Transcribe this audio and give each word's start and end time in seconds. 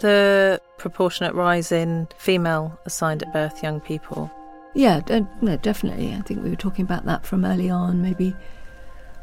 the 0.00 0.60
proportionate 0.78 1.34
rise 1.34 1.72
in 1.72 2.08
female 2.16 2.78
assigned 2.84 3.22
at 3.22 3.32
birth 3.32 3.62
young 3.62 3.80
people? 3.80 4.30
Yeah, 4.74 5.00
de- 5.00 5.28
no, 5.40 5.56
definitely. 5.56 6.14
I 6.14 6.20
think 6.22 6.42
we 6.42 6.50
were 6.50 6.56
talking 6.56 6.84
about 6.84 7.04
that 7.06 7.26
from 7.26 7.44
early 7.44 7.70
on, 7.70 8.02
maybe 8.02 8.34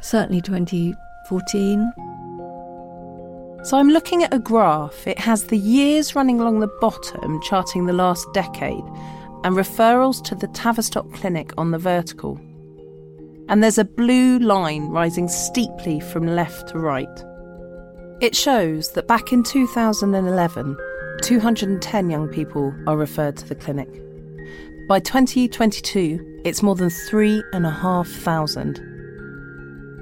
certainly 0.01 0.41
2014. 0.41 1.93
So 3.63 3.77
I'm 3.77 3.89
looking 3.89 4.23
at 4.23 4.33
a 4.33 4.39
graph. 4.39 5.07
It 5.07 5.19
has 5.19 5.45
the 5.45 5.57
years 5.57 6.15
running 6.15 6.39
along 6.39 6.59
the 6.59 6.71
bottom, 6.79 7.41
charting 7.41 7.85
the 7.85 7.93
last 7.93 8.25
decade, 8.33 8.83
and 9.43 9.55
referrals 9.55 10.23
to 10.25 10.35
the 10.35 10.47
Tavistock 10.47 11.11
Clinic 11.13 11.53
on 11.57 11.71
the 11.71 11.77
vertical. 11.77 12.39
And 13.49 13.63
there's 13.63 13.77
a 13.77 13.85
blue 13.85 14.39
line 14.39 14.89
rising 14.89 15.27
steeply 15.29 15.99
from 15.99 16.27
left 16.27 16.69
to 16.69 16.79
right. 16.79 17.07
It 18.19 18.35
shows 18.35 18.93
that 18.93 19.07
back 19.07 19.31
in 19.31 19.43
2011, 19.43 20.75
210 21.21 22.09
young 22.09 22.27
people 22.27 22.73
are 22.87 22.97
referred 22.97 23.37
to 23.37 23.47
the 23.47 23.53
clinic. 23.53 23.87
By 24.87 24.99
2022, 25.01 26.41
it's 26.43 26.63
more 26.63 26.73
than 26.73 26.89
3,500. 26.89 28.79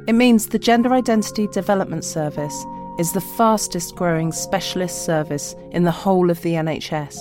It 0.08 0.14
means 0.14 0.48
the 0.48 0.58
Gender 0.58 0.94
Identity 0.94 1.48
Development 1.48 2.06
Service 2.06 2.66
is 3.00 3.12
the 3.12 3.20
fastest 3.20 3.98
growing 3.98 4.32
specialist 4.32 5.04
service 5.04 5.54
in 5.72 5.84
the 5.84 5.92
whole 5.92 6.30
of 6.30 6.42
the 6.42 6.54
NHS. 6.54 7.18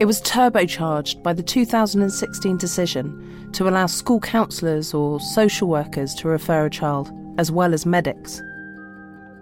It 0.00 0.06
was 0.06 0.22
turbocharged 0.22 1.22
by 1.22 1.34
the 1.34 1.42
2016 1.42 2.56
decision 2.56 3.50
to 3.52 3.68
allow 3.68 3.84
school 3.84 4.20
counsellors 4.20 4.94
or 4.94 5.20
social 5.20 5.68
workers 5.68 6.14
to 6.14 6.28
refer 6.28 6.64
a 6.64 6.70
child, 6.70 7.12
as 7.36 7.52
well 7.52 7.74
as 7.74 7.84
medics. 7.84 8.40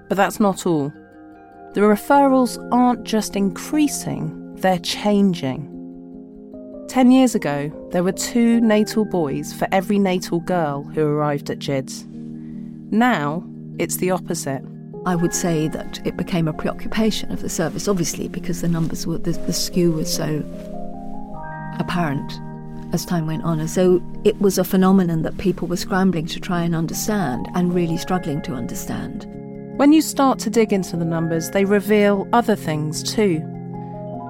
But 0.08 0.16
that's 0.16 0.40
not 0.40 0.66
all. 0.66 0.92
The 1.74 1.80
referrals 1.80 2.56
aren't 2.72 3.04
just 3.04 3.34
increasing, 3.34 4.54
they're 4.56 4.78
changing. 4.78 5.70
Ten 6.88 7.10
years 7.10 7.34
ago, 7.34 7.72
there 7.90 8.04
were 8.04 8.12
two 8.12 8.60
natal 8.60 9.04
boys 9.04 9.52
for 9.52 9.66
every 9.72 9.98
natal 9.98 10.40
girl 10.40 10.84
who 10.84 11.04
arrived 11.04 11.50
at 11.50 11.58
GIDS. 11.58 12.06
Now, 12.90 13.44
it's 13.78 13.96
the 13.96 14.12
opposite. 14.12 14.62
I 15.06 15.16
would 15.16 15.34
say 15.34 15.68
that 15.68 16.00
it 16.06 16.16
became 16.16 16.46
a 16.46 16.52
preoccupation 16.52 17.32
of 17.32 17.42
the 17.42 17.48
service, 17.48 17.88
obviously, 17.88 18.28
because 18.28 18.60
the 18.60 18.68
numbers 18.68 19.06
were, 19.06 19.18
the, 19.18 19.32
the 19.32 19.52
skew 19.52 19.90
was 19.90 20.14
so 20.14 20.44
apparent 21.80 22.32
as 22.92 23.04
time 23.04 23.26
went 23.26 23.42
on. 23.42 23.58
And 23.58 23.68
so 23.68 24.00
it 24.22 24.40
was 24.40 24.58
a 24.58 24.64
phenomenon 24.64 25.22
that 25.22 25.36
people 25.38 25.66
were 25.66 25.76
scrambling 25.76 26.26
to 26.26 26.38
try 26.38 26.62
and 26.62 26.74
understand 26.74 27.48
and 27.54 27.74
really 27.74 27.96
struggling 27.96 28.40
to 28.42 28.52
understand. 28.52 29.26
When 29.76 29.92
you 29.92 30.02
start 30.02 30.38
to 30.38 30.50
dig 30.50 30.72
into 30.72 30.96
the 30.96 31.04
numbers, 31.04 31.50
they 31.50 31.64
reveal 31.64 32.28
other 32.32 32.54
things 32.54 33.02
too. 33.02 33.42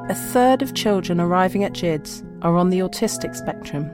A 0.09 0.15
third 0.15 0.63
of 0.63 0.73
children 0.73 1.21
arriving 1.21 1.65
at 1.65 1.75
GIDS 1.75 2.25
are 2.41 2.57
on 2.57 2.71
the 2.71 2.79
autistic 2.79 3.37
spectrum. 3.37 3.85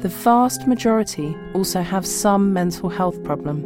The 0.00 0.10
vast 0.10 0.66
majority 0.66 1.34
also 1.54 1.80
have 1.80 2.04
some 2.04 2.52
mental 2.52 2.90
health 2.90 3.24
problem. 3.24 3.64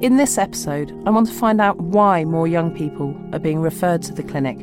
In 0.00 0.16
this 0.16 0.38
episode, 0.38 0.90
I 1.04 1.10
want 1.10 1.26
to 1.26 1.34
find 1.34 1.60
out 1.60 1.78
why 1.78 2.24
more 2.24 2.48
young 2.48 2.74
people 2.74 3.14
are 3.34 3.38
being 3.38 3.60
referred 3.60 4.00
to 4.04 4.14
the 4.14 4.22
clinic 4.22 4.58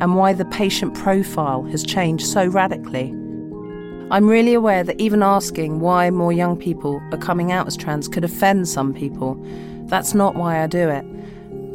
and 0.00 0.16
why 0.16 0.32
the 0.32 0.46
patient 0.46 0.94
profile 0.94 1.64
has 1.64 1.84
changed 1.84 2.26
so 2.26 2.46
radically. 2.46 3.14
I'm 4.10 4.26
really 4.28 4.54
aware 4.54 4.84
that 4.84 5.00
even 5.00 5.22
asking 5.22 5.80
why 5.80 6.08
more 6.08 6.32
young 6.32 6.56
people 6.56 7.02
are 7.12 7.18
coming 7.18 7.52
out 7.52 7.66
as 7.66 7.76
trans 7.76 8.08
could 8.08 8.24
offend 8.24 8.68
some 8.68 8.94
people. 8.94 9.42
That's 9.92 10.14
not 10.14 10.36
why 10.36 10.62
I 10.62 10.68
do 10.68 10.88
it. 10.88 11.04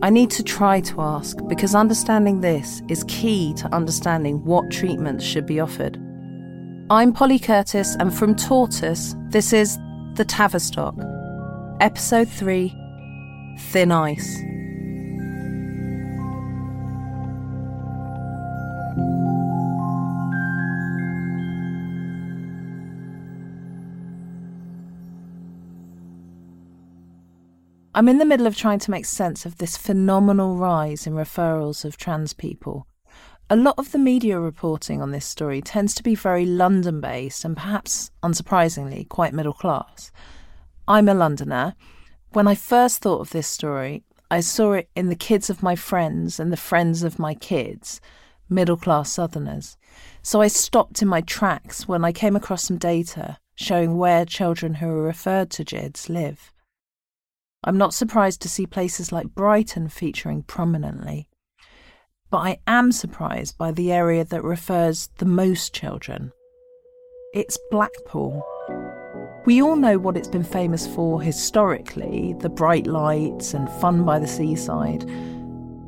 I 0.02 0.10
need 0.10 0.32
to 0.32 0.44
try 0.44 0.82
to 0.82 1.02
ask 1.02 1.38
because 1.48 1.76
understanding 1.76 2.42
this 2.42 2.82
is 2.90 3.04
key 3.08 3.54
to 3.58 3.72
understanding 3.72 4.44
what 4.44 4.72
treatments 4.72 5.24
should 5.24 5.46
be 5.46 5.60
offered. 5.60 6.00
I'm 6.90 7.14
Polly 7.14 7.38
Curtis, 7.38 7.96
and 8.00 8.12
from 8.12 8.34
Tortoise, 8.36 9.16
this 9.30 9.54
is 9.54 9.78
The 10.16 10.26
Tavistock, 10.26 10.96
Episode 11.80 12.28
3 12.28 12.76
Thin 13.60 13.92
Ice. 13.92 14.42
I'm 27.98 28.08
in 28.08 28.20
the 28.20 28.26
middle 28.26 28.46
of 28.46 28.56
trying 28.56 28.78
to 28.78 28.92
make 28.92 29.08
sense 29.08 29.44
of 29.44 29.58
this 29.58 29.76
phenomenal 29.76 30.56
rise 30.56 31.08
in 31.08 31.14
referrals 31.14 31.84
of 31.84 31.98
trans 31.98 32.32
people. 32.32 32.86
A 33.50 33.56
lot 33.56 33.74
of 33.80 33.92
the 33.92 33.98
media 33.98 34.40
reporting 34.40 35.02
on 35.02 35.10
this 35.10 35.26
story 35.26 35.64
tends 35.64 35.96
to 35.96 36.04
be 36.04 36.14
very 36.14 36.46
London 36.46 37.02
based 37.02 37.44
and 37.44 37.58
perhaps, 37.58 38.12
unsurprisingly, 38.22 39.10
quite 39.10 39.34
middle 39.34 39.52
class. 39.52 40.12
I'm 40.88 41.10
a 41.10 41.16
Londoner. 41.16 41.74
When 42.34 42.48
I 42.48 42.54
first 42.54 43.02
thought 43.02 43.22
of 43.22 43.32
this 43.32 43.48
story, 43.48 44.04
I 44.30 44.42
saw 44.42 44.74
it 44.74 44.92
in 44.96 45.10
the 45.10 45.16
kids 45.16 45.50
of 45.50 45.64
my 45.64 45.76
friends 45.76 46.40
and 46.40 46.54
the 46.54 46.56
friends 46.56 47.02
of 47.02 47.18
my 47.18 47.34
kids, 47.34 48.00
middle 48.48 48.78
class 48.78 49.12
Southerners. 49.12 49.76
So 50.22 50.40
I 50.40 50.50
stopped 50.50 51.02
in 51.02 51.08
my 51.08 51.22
tracks 51.22 51.88
when 51.88 52.06
I 52.06 52.12
came 52.12 52.36
across 52.36 52.66
some 52.66 52.78
data 52.78 53.40
showing 53.56 53.98
where 53.98 54.24
children 54.24 54.76
who 54.76 54.88
are 54.88 55.02
referred 55.02 55.50
to 55.50 55.64
GIDS 55.64 56.10
live. 56.10 56.54
I'm 57.68 57.78
not 57.78 57.94
surprised 57.94 58.42
to 58.44 58.50
see 58.50 58.66
places 58.66 59.12
like 59.12 59.36
Brighton 59.36 59.90
featuring 59.90 60.44
prominently. 60.44 61.28
But 62.30 62.38
I 62.38 62.60
am 62.66 62.94
surprised 62.94 63.58
by 63.58 63.74
the 63.74 63.92
area 63.92 64.24
that 64.24 64.42
refers 64.42 65.10
the 65.18 65.26
most 65.26 65.74
children. 65.74 66.32
It's 67.34 67.60
Blackpool. 67.70 68.42
We 69.46 69.62
all 69.62 69.76
know 69.76 70.00
what 70.00 70.16
it's 70.16 70.30
been 70.30 70.46
famous 70.46 70.88
for 70.88 71.22
historically 71.22 72.36
the 72.40 72.48
bright 72.48 72.88
lights 72.88 73.54
and 73.54 73.70
fun 73.82 74.06
by 74.06 74.20
the 74.20 74.28
seaside. 74.28 75.06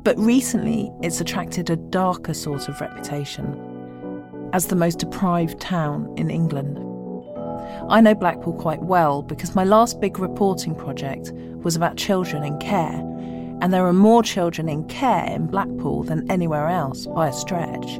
But 0.04 0.18
recently, 0.18 0.92
it's 1.02 1.22
attracted 1.22 1.70
a 1.70 1.76
darker 1.76 2.34
sort 2.34 2.68
of 2.68 2.78
reputation 2.82 4.50
as 4.52 4.66
the 4.66 4.76
most 4.76 4.98
deprived 4.98 5.58
town 5.60 6.12
in 6.18 6.28
England. 6.28 6.89
I 7.90 8.00
know 8.00 8.14
Blackpool 8.14 8.52
quite 8.52 8.80
well 8.80 9.20
because 9.20 9.56
my 9.56 9.64
last 9.64 10.00
big 10.00 10.20
reporting 10.20 10.76
project 10.76 11.32
was 11.64 11.74
about 11.74 11.96
children 11.96 12.44
in 12.44 12.56
care, 12.58 13.00
and 13.60 13.74
there 13.74 13.84
are 13.84 13.92
more 13.92 14.22
children 14.22 14.68
in 14.68 14.84
care 14.84 15.26
in 15.28 15.48
Blackpool 15.48 16.04
than 16.04 16.30
anywhere 16.30 16.68
else 16.68 17.06
by 17.08 17.26
a 17.26 17.32
stretch. 17.32 17.98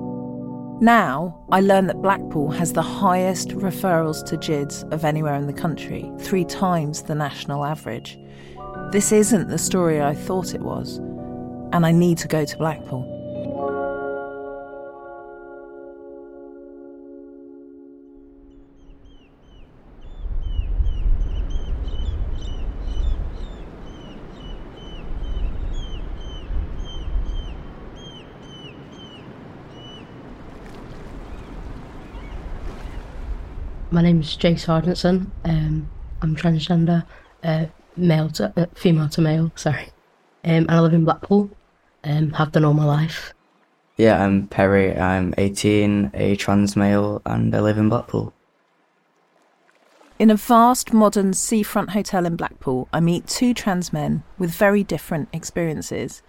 Now, 0.81 1.44
I 1.50 1.60
learn 1.60 1.88
that 1.88 2.00
Blackpool 2.02 2.52
has 2.52 2.72
the 2.72 2.82
highest 2.82 3.48
referrals 3.48 4.25
to 4.26 4.37
GIDS 4.37 4.84
of 4.92 5.04
anywhere 5.04 5.34
in 5.34 5.48
the 5.48 5.52
country, 5.52 6.08
three 6.20 6.44
times 6.44 7.02
the 7.02 7.16
national 7.16 7.64
average. 7.64 8.16
This 8.92 9.10
isn't 9.10 9.48
the 9.48 9.58
story 9.58 10.00
I 10.00 10.14
thought 10.14 10.54
it 10.54 10.62
was, 10.62 10.98
and 11.72 11.84
I 11.84 11.90
need 11.90 12.19
to 12.19 12.28
go 12.28 12.44
to 12.44 12.56
Blackpool. 12.56 13.19
My 33.90 34.02
name's 34.02 34.37
Jay 34.37 34.54
Sargentson. 34.54 35.31
Um, 35.44 35.90
I'm 36.22 36.37
transgender, 36.37 37.04
uh, 37.42 37.66
male 37.96 38.28
to 38.31 38.52
uh, 38.56 38.66
female 38.75 39.08
to 39.10 39.20
male. 39.20 39.52
Sorry, 39.56 39.84
um, 40.44 40.66
and 40.69 40.70
I 40.70 40.81
live 40.81 40.94
in 40.94 41.04
Blackpool. 41.04 41.50
Um, 42.04 42.32
have 42.32 42.52
done 42.52 42.64
all 42.64 42.75
my 42.75 42.84
life. 42.84 43.34
Yeah, 43.96 44.25
I'm 44.25 44.46
Perry. 44.46 44.96
I'm 44.96 45.34
18, 45.37 46.12
a 46.14 46.37
trans 46.37 46.75
male, 46.75 47.20
and 47.26 47.54
I 47.54 47.60
live 47.60 47.76
in 47.76 47.90
Blackpool. 47.90 48.32
In 50.19 50.31
a 50.31 50.37
vast 50.37 50.92
modern 50.92 51.34
seafront 51.34 51.90
hotel 51.90 52.25
in 52.26 52.37
Blackpool, 52.37 52.88
I 52.92 53.00
meet 53.00 53.26
two 53.26 53.52
trans 53.52 53.92
men 53.92 54.22
with 54.38 54.50
very 54.50 54.84
different 54.84 55.28
experiences. 55.32 56.22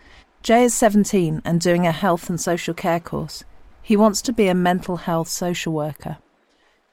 Jay 0.43 0.63
is 0.63 0.73
17 0.73 1.41
and 1.45 1.61
doing 1.61 1.85
a 1.85 1.91
health 1.91 2.29
and 2.29 2.39
social 2.39 2.73
care 2.73 2.99
course. 2.99 3.43
He 3.81 3.95
wants 3.95 4.21
to 4.23 4.33
be 4.33 4.47
a 4.47 4.55
mental 4.55 4.97
health 4.97 5.27
social 5.27 5.73
worker. 5.73 6.17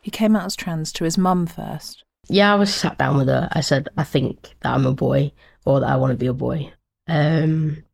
He 0.00 0.10
came 0.10 0.36
out 0.36 0.46
as 0.46 0.56
trans 0.56 0.92
to 0.92 1.04
his 1.04 1.18
mum 1.18 1.46
first. 1.46 2.04
Yeah, 2.28 2.52
I 2.52 2.56
was 2.56 2.74
sat 2.74 2.98
down 2.98 3.16
with 3.16 3.28
her. 3.28 3.48
I 3.52 3.60
said, 3.60 3.88
I 3.96 4.04
think 4.04 4.54
that 4.60 4.74
I'm 4.74 4.86
a 4.86 4.92
boy 4.92 5.32
or 5.64 5.80
that 5.80 5.88
I 5.88 5.96
want 5.96 6.12
to 6.12 6.16
be 6.16 6.26
a 6.26 6.32
boy. 6.32 6.72
Um, 7.08 7.84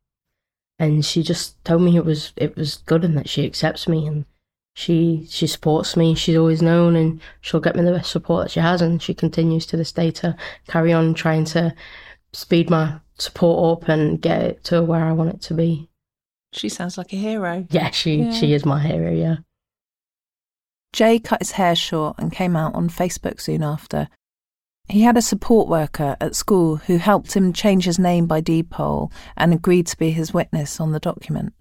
and 0.77 1.05
she 1.05 1.23
just 1.23 1.63
told 1.63 1.81
me 1.81 1.95
it 1.95 2.03
was 2.05 2.33
it 2.35 2.55
was 2.57 2.77
good 2.85 3.05
and 3.05 3.17
that 3.17 3.29
she 3.29 3.45
accepts 3.45 3.87
me 3.87 4.05
and 4.05 4.25
she 4.73 5.25
she 5.29 5.47
supports 5.47 5.95
me. 5.95 6.15
She's 6.15 6.35
always 6.35 6.61
known 6.61 6.95
and 6.97 7.21
she'll 7.41 7.61
get 7.61 7.75
me 7.77 7.83
the 7.83 7.93
best 7.93 8.11
support 8.11 8.45
that 8.45 8.51
she 8.51 8.59
has 8.59 8.81
and 8.81 9.01
she 9.01 9.13
continues 9.13 9.65
to 9.67 9.77
this 9.77 9.93
day 9.93 10.11
to 10.11 10.35
carry 10.67 10.91
on 10.91 11.13
trying 11.13 11.45
to 11.45 11.73
speed 12.33 12.69
my 12.69 12.99
support 13.17 13.83
up 13.83 13.87
and 13.89 14.21
get 14.21 14.41
it 14.41 14.63
to 14.65 14.83
where 14.83 15.05
I 15.05 15.13
want 15.13 15.33
it 15.33 15.41
to 15.43 15.53
be. 15.53 15.89
She 16.51 16.67
sounds 16.67 16.97
like 16.97 17.13
a 17.13 17.17
hero. 17.17 17.65
Yeah, 17.69 17.91
she 17.91 18.15
Yeah. 18.17 18.31
she 18.31 18.51
is 18.53 18.65
my 18.65 18.81
hero. 18.81 19.11
Yeah. 19.13 19.37
Jay 20.95 21.19
cut 21.19 21.41
his 21.41 21.51
hair 21.51 21.75
short 21.75 22.15
and 22.17 22.31
came 22.31 22.55
out 22.55 22.73
on 22.73 22.87
Facebook 22.89 23.41
soon 23.41 23.61
after. 23.61 24.07
He 24.87 25.01
had 25.01 25.17
a 25.17 25.21
support 25.21 25.67
worker 25.67 26.15
at 26.21 26.37
school 26.37 26.77
who 26.77 26.95
helped 26.95 27.33
him 27.33 27.51
change 27.51 27.83
his 27.83 27.99
name 27.99 28.27
by 28.27 28.39
deed 28.39 28.69
poll 28.69 29.11
and 29.35 29.53
agreed 29.53 29.87
to 29.87 29.97
be 29.97 30.11
his 30.11 30.33
witness 30.33 30.79
on 30.79 30.93
the 30.93 30.99
document. 31.01 31.53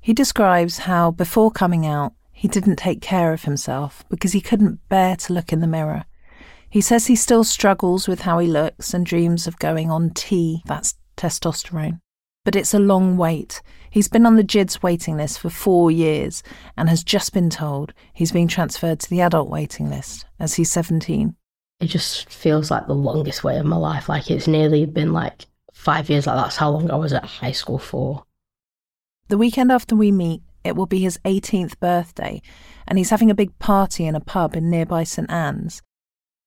He 0.00 0.12
describes 0.12 0.78
how, 0.78 1.12
before 1.12 1.52
coming 1.52 1.86
out, 1.86 2.14
he 2.32 2.48
didn't 2.48 2.74
take 2.74 3.00
care 3.00 3.32
of 3.32 3.44
himself 3.44 4.04
because 4.08 4.32
he 4.32 4.40
couldn't 4.40 4.80
bear 4.88 5.14
to 5.14 5.32
look 5.32 5.52
in 5.52 5.60
the 5.60 5.68
mirror. 5.68 6.04
He 6.68 6.80
says 6.80 7.06
he 7.06 7.14
still 7.14 7.44
struggles 7.44 8.08
with 8.08 8.22
how 8.22 8.40
he 8.40 8.48
looks 8.48 8.92
and 8.92 9.06
dreams 9.06 9.46
of 9.46 9.60
going 9.60 9.92
on 9.92 10.10
T, 10.10 10.62
that's 10.66 10.96
testosterone. 11.16 12.00
But 12.46 12.54
it's 12.54 12.74
a 12.74 12.78
long 12.78 13.16
wait. 13.16 13.60
He's 13.90 14.06
been 14.06 14.24
on 14.24 14.36
the 14.36 14.44
GIDS 14.44 14.80
waiting 14.80 15.16
list 15.16 15.40
for 15.40 15.50
four 15.50 15.90
years 15.90 16.44
and 16.76 16.88
has 16.88 17.02
just 17.02 17.32
been 17.32 17.50
told 17.50 17.92
he's 18.14 18.30
being 18.30 18.46
transferred 18.46 19.00
to 19.00 19.10
the 19.10 19.20
adult 19.20 19.50
waiting 19.50 19.90
list 19.90 20.26
as 20.38 20.54
he's 20.54 20.70
17. 20.70 21.34
It 21.80 21.86
just 21.86 22.30
feels 22.30 22.70
like 22.70 22.86
the 22.86 22.94
longest 22.94 23.42
way 23.42 23.58
of 23.58 23.66
my 23.66 23.74
life. 23.74 24.08
Like 24.08 24.30
it's 24.30 24.46
nearly 24.46 24.86
been 24.86 25.12
like 25.12 25.46
five 25.72 26.08
years. 26.08 26.28
Like 26.28 26.36
that's 26.36 26.54
how 26.54 26.70
long 26.70 26.88
I 26.88 26.94
was 26.94 27.12
at 27.12 27.24
high 27.24 27.50
school 27.50 27.80
for. 27.80 28.22
The 29.26 29.38
weekend 29.38 29.72
after 29.72 29.96
we 29.96 30.12
meet, 30.12 30.42
it 30.62 30.76
will 30.76 30.86
be 30.86 31.00
his 31.00 31.18
18th 31.24 31.80
birthday, 31.80 32.42
and 32.86 32.96
he's 32.96 33.10
having 33.10 33.32
a 33.32 33.34
big 33.34 33.58
party 33.58 34.06
in 34.06 34.14
a 34.14 34.20
pub 34.20 34.54
in 34.54 34.70
nearby 34.70 35.02
St 35.02 35.28
Anne's. 35.28 35.82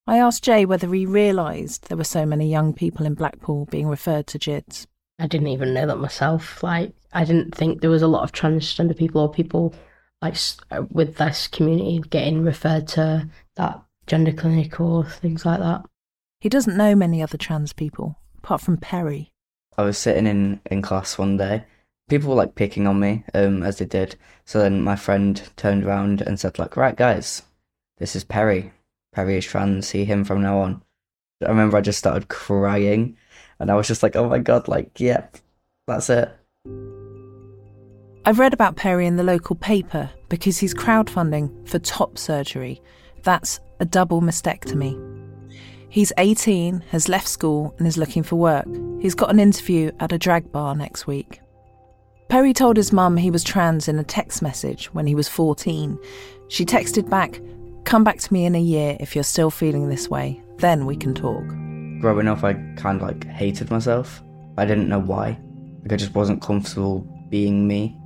I 0.08 0.18
asked 0.18 0.46
Jay 0.46 0.66
whether 0.66 0.94
he 0.94 1.06
realised 1.06 1.90
there 1.90 1.98
were 1.98 2.06
so 2.06 2.26
many 2.26 2.50
young 2.50 2.74
people 2.74 3.06
in 3.06 3.16
Blackpool 3.16 3.66
being 3.66 3.90
referred 3.90 4.28
to 4.28 4.40
GIDS. 4.40 4.88
I 5.20 5.28
didn't 5.28 5.48
even 5.48 5.74
know 5.74 5.86
that 5.86 5.98
myself. 5.98 6.64
Like, 6.64 6.94
I 7.12 7.26
didn't 7.26 7.54
think 7.54 7.82
there 7.82 7.90
was 7.90 8.02
a 8.02 8.08
lot 8.08 8.24
of 8.24 8.32
transgender 8.32 8.98
people 8.98 9.22
or 9.22 9.32
people 9.32 9.76
like 10.22 10.38
uh, 10.72 10.84
with 10.92 11.18
this 11.18 11.48
community 11.48 12.00
getting 12.10 12.44
referred 12.44 12.88
to 12.90 13.30
that 13.56 13.82
gender 14.08 14.32
clinic 14.32 14.80
or 14.80 15.06
things 15.06 15.46
like 15.46 15.60
that. 15.60 15.84
He 16.40 16.50
doesn't 16.50 16.78
know 16.78 16.96
many 16.96 17.22
other 17.22 17.38
trans 17.38 17.74
people, 17.74 18.18
apart 18.38 18.62
from 18.62 18.78
Perry. 18.78 19.32
I 19.78 19.84
was 19.84 19.98
sitting 19.98 20.26
in, 20.26 20.62
in 20.72 20.82
class 20.82 21.18
one 21.18 21.38
day. 21.38 21.66
People 22.10 22.30
were 22.30 22.36
like 22.36 22.56
picking 22.56 22.88
on 22.88 23.00
me, 23.00 23.24
um, 23.34 23.62
as 23.62 23.78
they 23.78 23.86
did. 23.86 24.16
So 24.46 24.60
then 24.60 24.82
my 24.82 24.96
friend 24.96 25.42
turned 25.58 25.84
around 25.84 26.22
and 26.22 26.40
said, 26.40 26.58
like, 26.58 26.76
right 26.76 26.96
guys, 26.96 27.44
this 27.98 28.16
is 28.16 28.24
Perry. 28.24 28.72
Perry 29.14 29.38
is 29.38 29.46
trans, 29.46 29.88
see 29.88 30.06
him 30.06 30.24
from 30.24 30.42
now 30.42 30.60
on. 30.60 30.82
I 31.46 31.50
remember 31.50 31.78
I 31.78 31.82
just 31.82 32.00
started 32.00 32.30
crying 32.30 33.18
and 33.60 33.70
I 33.70 33.76
was 33.76 33.88
just 33.88 34.04
like, 34.04 34.16
oh 34.16 34.30
my 34.30 34.40
god, 34.40 34.68
like, 34.68 35.00
yep, 35.00 35.38
that's 35.88 36.10
it. 36.10 36.30
I've 38.26 38.40
read 38.40 38.54
about 38.54 38.76
Perry 38.76 39.08
in 39.08 39.16
the 39.16 39.24
local 39.24 39.56
paper 39.56 40.10
because 40.30 40.58
he's 40.58 40.74
crowdfunding 40.74 41.68
for 41.68 41.80
top 41.80 42.18
surgery. 42.18 42.82
That's 43.24 43.60
a 43.80 43.86
double 43.86 44.22
mastectomy. 44.22 45.18
He's 45.90 46.14
18, 46.18 46.82
has 46.90 47.10
left 47.10 47.28
school, 47.28 47.74
and 47.80 47.88
is 47.88 47.98
looking 47.98 48.22
for 48.22 48.36
work. 48.36 48.68
He's 49.02 49.16
got 49.16 49.32
an 49.32 49.40
interview 49.40 49.92
at 50.00 50.12
a 50.12 50.20
drag 50.20 50.52
bar 50.52 50.76
next 50.76 51.08
week. 51.08 51.42
Perry 52.28 52.54
told 52.54 52.78
his 52.78 52.94
mum 52.94 53.18
he 53.18 53.32
was 53.32 53.44
trans 53.44 53.88
in 53.88 53.98
a 53.98 54.04
text 54.04 54.44
message 54.44 54.94
when 54.94 55.08
he 55.08 55.16
was 55.16 55.28
14. 55.28 55.98
She 56.48 56.64
texted 56.64 57.10
back, 57.10 57.42
Come 57.86 58.04
back 58.04 58.20
to 58.20 58.34
me 58.34 58.46
in 58.46 58.54
a 58.54 58.62
year 58.62 58.98
if 59.00 59.16
you're 59.16 59.24
still 59.24 59.50
feeling 59.50 59.90
this 59.90 60.10
way, 60.10 60.40
then 60.58 60.86
we 60.86 60.96
can 60.96 61.16
talk. 61.16 61.44
Growing 62.00 62.28
up, 62.28 62.44
I 62.44 62.54
kind 62.78 63.02
of 63.02 63.08
like 63.08 63.26
hated 63.26 63.70
myself. 63.70 64.22
I 64.58 64.66
didn't 64.66 64.88
know 64.90 65.00
why. 65.00 65.40
Like, 65.84 65.94
I 65.94 65.96
just 65.96 66.16
wasn't 66.16 66.42
comfortable 66.42 67.00
being 67.30 67.68
me. 67.68 67.98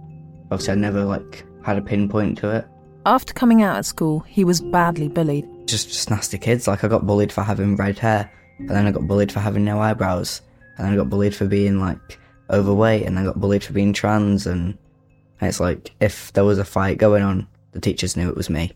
Obviously, 0.52 0.74
I 0.74 0.76
never 0.76 1.04
like 1.04 1.46
had 1.64 1.78
a 1.78 1.82
pinpoint 1.82 2.38
to 2.40 2.56
it. 2.56 2.68
After 3.06 3.34
coming 3.34 3.62
out 3.62 3.78
at 3.78 3.86
school, 3.86 4.22
he 4.22 4.44
was 4.44 4.62
badly 4.62 5.10
bullied. 5.10 5.48
just 5.68 5.90
just 5.90 6.10
nasty 6.10 6.38
kids. 6.38 6.68
Like 6.68 6.84
I 6.84 6.88
got 6.88 7.06
bullied 7.06 7.32
for 7.32 7.42
having 7.42 7.76
red 7.76 8.00
hair, 8.00 8.32
and 8.60 8.70
then 8.70 8.88
I 8.88 8.92
got 8.92 9.08
bullied 9.08 9.32
for 9.32 9.40
having 9.40 9.66
no 9.66 9.80
eyebrows, 9.80 10.42
and 10.78 10.86
then 10.86 10.94
I 10.94 10.98
got 10.98 11.10
bullied 11.10 11.36
for 11.36 11.46
being 11.46 11.80
like 11.80 12.20
overweight, 12.50 13.06
and 13.06 13.20
I 13.20 13.24
got 13.24 13.40
bullied 13.40 13.64
for 13.64 13.74
being 13.74 13.94
trans, 13.94 14.48
and, 14.48 14.78
and 15.42 15.48
it's 15.50 15.60
like 15.60 15.92
if 16.00 16.32
there 16.34 16.46
was 16.46 16.60
a 16.60 16.66
fight 16.66 16.98
going 16.98 17.24
on, 17.24 17.48
the 17.74 17.82
teachers 17.82 18.16
knew 18.16 18.30
it 18.30 18.38
was 18.38 18.50
me. 18.50 18.72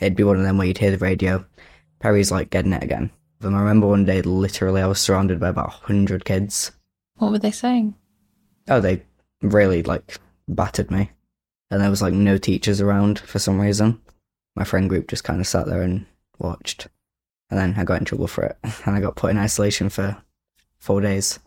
It'd 0.00 0.16
be 0.16 0.24
one 0.24 0.36
of 0.36 0.42
them 0.42 0.56
where 0.58 0.66
you'd 0.66 0.78
hear 0.78 0.90
the 0.90 0.98
radio, 0.98 1.44
Perry's 2.00 2.30
like 2.32 2.50
getting 2.50 2.72
it 2.72 2.82
again. 2.82 3.10
And 3.44 3.56
I 3.56 3.60
remember 3.60 3.86
one 3.86 4.04
day, 4.04 4.22
literally, 4.22 4.80
I 4.80 4.86
was 4.86 5.00
surrounded 5.00 5.40
by 5.40 5.48
about 5.48 5.70
hundred 5.70 6.24
kids. 6.24 6.72
What 7.16 7.32
were 7.32 7.38
they 7.38 7.50
saying? 7.50 7.94
Oh, 8.68 8.80
they 8.80 9.02
really 9.40 9.82
like 9.82 10.18
battered 10.48 10.90
me, 10.90 11.10
and 11.70 11.80
there 11.80 11.90
was 11.90 12.02
like 12.02 12.14
no 12.14 12.38
teachers 12.38 12.80
around 12.80 13.18
for 13.18 13.38
some 13.38 13.60
reason. 13.60 14.00
My 14.54 14.64
friend 14.64 14.88
group 14.88 15.08
just 15.08 15.24
kind 15.24 15.40
of 15.40 15.46
sat 15.46 15.66
there 15.66 15.82
and 15.82 16.06
watched, 16.38 16.88
and 17.50 17.58
then 17.58 17.74
I 17.76 17.84
got 17.84 17.98
in 17.98 18.04
trouble 18.04 18.28
for 18.28 18.44
it, 18.44 18.56
and 18.86 18.96
I 18.96 19.00
got 19.00 19.16
put 19.16 19.30
in 19.30 19.38
isolation 19.38 19.88
for 19.88 20.22
four 20.78 21.00
days. 21.00 21.38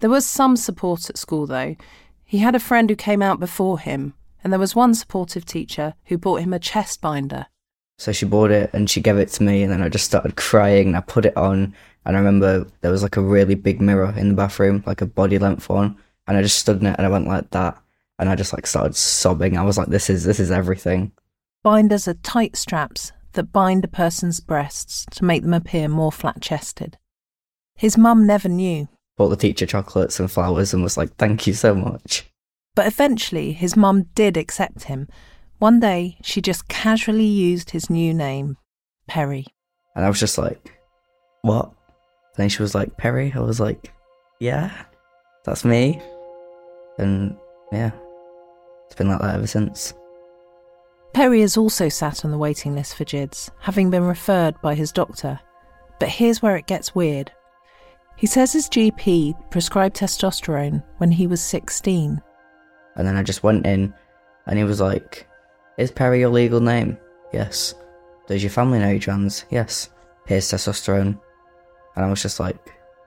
There 0.00 0.10
was 0.10 0.26
some 0.26 0.56
support 0.56 1.08
at 1.08 1.18
school, 1.18 1.46
though. 1.46 1.76
He 2.24 2.38
had 2.38 2.54
a 2.54 2.60
friend 2.60 2.90
who 2.90 2.96
came 2.96 3.22
out 3.22 3.40
before 3.40 3.78
him, 3.78 4.14
and 4.42 4.52
there 4.52 4.60
was 4.60 4.74
one 4.74 4.94
supportive 4.94 5.44
teacher 5.44 5.94
who 6.06 6.18
bought 6.18 6.42
him 6.42 6.52
a 6.52 6.58
chest 6.58 7.00
binder. 7.00 7.46
So 7.98 8.12
she 8.12 8.26
bought 8.26 8.50
it 8.50 8.70
and 8.72 8.88
she 8.90 9.00
gave 9.00 9.16
it 9.16 9.28
to 9.30 9.42
me, 9.42 9.62
and 9.62 9.72
then 9.72 9.82
I 9.82 9.88
just 9.88 10.04
started 10.04 10.36
crying. 10.36 10.88
And 10.88 10.96
I 10.96 11.00
put 11.00 11.24
it 11.24 11.36
on, 11.36 11.74
and 12.04 12.16
I 12.16 12.18
remember 12.18 12.66
there 12.80 12.90
was 12.90 13.02
like 13.02 13.16
a 13.16 13.22
really 13.22 13.54
big 13.54 13.80
mirror 13.80 14.12
in 14.16 14.28
the 14.28 14.34
bathroom, 14.34 14.82
like 14.86 15.00
a 15.00 15.06
body 15.06 15.38
length 15.38 15.68
one, 15.68 15.96
and 16.26 16.36
I 16.36 16.42
just 16.42 16.58
stood 16.58 16.80
in 16.80 16.86
it 16.86 16.96
and 16.98 17.06
I 17.06 17.10
went 17.10 17.26
like 17.26 17.50
that, 17.50 17.80
and 18.18 18.28
I 18.28 18.36
just 18.36 18.52
like 18.52 18.66
started 18.66 18.96
sobbing. 18.96 19.56
I 19.56 19.62
was 19.62 19.78
like, 19.78 19.88
"This 19.88 20.10
is 20.10 20.24
this 20.24 20.40
is 20.40 20.50
everything." 20.50 21.12
Binders 21.64 22.06
are 22.06 22.14
tight 22.14 22.56
straps 22.56 23.12
that 23.32 23.52
bind 23.52 23.84
a 23.84 23.88
person's 23.88 24.40
breasts 24.40 25.04
to 25.12 25.24
make 25.24 25.42
them 25.42 25.54
appear 25.54 25.88
more 25.88 26.12
flat 26.12 26.40
chested. 26.40 26.96
His 27.74 27.98
mum 27.98 28.26
never 28.26 28.48
knew, 28.48 28.88
Bought 29.16 29.28
the 29.30 29.36
teacher 29.36 29.66
chocolates 29.66 30.20
and 30.20 30.30
flowers 30.30 30.74
and 30.74 30.82
was 30.82 30.96
like, 30.96 31.16
"Thank 31.16 31.46
you 31.46 31.54
so 31.54 31.74
much." 31.74 32.30
but 32.76 32.86
eventually 32.86 33.52
his 33.52 33.74
mum 33.74 34.02
did 34.14 34.36
accept 34.36 34.84
him. 34.84 35.08
One 35.58 35.80
day 35.80 36.18
she 36.22 36.40
just 36.40 36.68
casually 36.68 37.24
used 37.24 37.70
his 37.70 37.88
new 37.88 38.12
name, 38.12 38.56
Perry. 39.08 39.46
And 39.94 40.04
I 40.04 40.08
was 40.08 40.20
just 40.20 40.36
like, 40.38 40.78
what? 41.42 41.72
then 42.36 42.48
she 42.48 42.62
was 42.62 42.74
like, 42.74 42.96
Perry? 42.96 43.32
I 43.34 43.40
was 43.40 43.60
like, 43.60 43.92
yeah, 44.40 44.70
that's 45.44 45.64
me. 45.64 46.00
And 46.98 47.36
yeah, 47.72 47.90
it's 48.86 48.94
been 48.94 49.08
like 49.08 49.20
that 49.20 49.34
ever 49.34 49.46
since. 49.46 49.94
Perry 51.14 51.40
has 51.40 51.56
also 51.56 51.88
sat 51.88 52.24
on 52.24 52.30
the 52.30 52.38
waiting 52.38 52.74
list 52.74 52.94
for 52.94 53.04
GIDS, 53.04 53.50
having 53.58 53.90
been 53.90 54.04
referred 54.04 54.60
by 54.60 54.74
his 54.74 54.92
doctor. 54.92 55.40
But 55.98 56.10
here's 56.10 56.42
where 56.42 56.56
it 56.56 56.66
gets 56.66 56.94
weird. 56.94 57.32
He 58.16 58.26
says 58.26 58.52
his 58.52 58.68
GP 58.68 59.50
prescribed 59.50 59.96
testosterone 59.96 60.82
when 60.98 61.10
he 61.10 61.26
was 61.26 61.40
16. 61.42 62.20
And 62.96 63.06
then 63.06 63.16
I 63.16 63.22
just 63.22 63.42
went 63.42 63.66
in 63.66 63.94
and 64.46 64.58
he 64.58 64.64
was 64.64 64.80
like, 64.80 65.26
Is 65.78 65.90
Perry 65.90 66.20
your 66.20 66.30
legal 66.30 66.60
name? 66.60 66.96
Yes. 67.32 67.74
Does 68.26 68.42
your 68.42 68.50
family 68.50 68.78
know 68.78 68.90
you're 68.90 68.98
trans? 68.98 69.44
Yes. 69.50 69.90
Here's 70.26 70.50
testosterone. 70.50 71.20
And 71.94 72.04
I 72.04 72.08
was 72.08 72.22
just 72.22 72.40
like, 72.40 72.56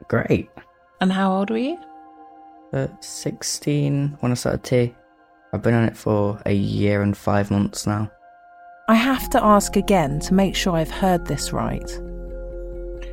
Great. 0.07 0.49
And 1.01 1.11
how 1.11 1.35
old 1.35 1.49
were 1.49 1.57
you? 1.57 1.79
At 2.73 3.03
16, 3.03 4.17
when 4.19 4.31
I 4.31 4.35
started 4.35 4.63
T, 4.63 4.95
I've 5.51 5.63
been 5.63 5.73
on 5.73 5.85
it 5.85 5.97
for 5.97 6.39
a 6.45 6.53
year 6.53 7.01
and 7.01 7.17
five 7.17 7.49
months 7.49 7.87
now. 7.87 8.11
I 8.87 8.95
have 8.95 9.29
to 9.31 9.43
ask 9.43 9.75
again 9.75 10.19
to 10.21 10.33
make 10.33 10.55
sure 10.55 10.75
I've 10.75 10.91
heard 10.91 11.25
this 11.25 11.51
right. 11.51 11.89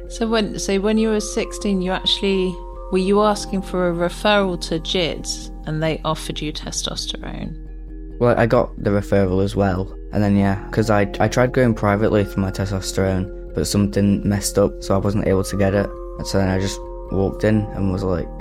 So 0.09 0.27
when 0.27 0.59
so 0.59 0.79
when 0.81 0.99
you 0.99 1.09
were 1.09 1.21
16, 1.21 1.83
you 1.83 1.93
actually 1.93 2.55
were 2.93 2.99
you 2.99 3.23
asking 3.23 3.63
for 3.63 3.89
a 3.89 3.93
referral 3.93 4.61
to 4.69 4.79
GIDS 4.79 5.51
and 5.67 5.83
they 5.83 6.01
offered 6.05 6.41
you 6.41 6.53
testosterone? 6.53 7.66
Well, 8.19 8.39
I 8.39 8.47
got 8.47 8.83
the 8.83 8.91
referral 8.91 9.45
as 9.45 9.55
well, 9.55 9.95
and 10.13 10.23
then 10.23 10.37
yeah, 10.37 10.65
because 10.67 10.89
I 10.89 11.03
I 11.21 11.29
tried 11.29 11.53
going 11.53 11.75
privately 11.75 12.25
for 12.25 12.41
my 12.41 12.51
testosterone, 12.51 13.55
but 13.55 13.67
something 13.67 14.27
messed 14.27 14.59
up, 14.59 14.83
so 14.83 14.95
I 14.95 14.99
wasn't 14.99 15.27
able 15.27 15.45
to 15.45 15.57
get 15.57 15.75
it. 15.75 15.89
And 16.19 16.27
so 16.27 16.39
then 16.39 16.49
I 16.49 16.59
just 16.59 16.81
walked 17.13 17.45
in 17.45 17.61
and 17.75 17.93
was 17.93 18.03
like, 18.03 18.39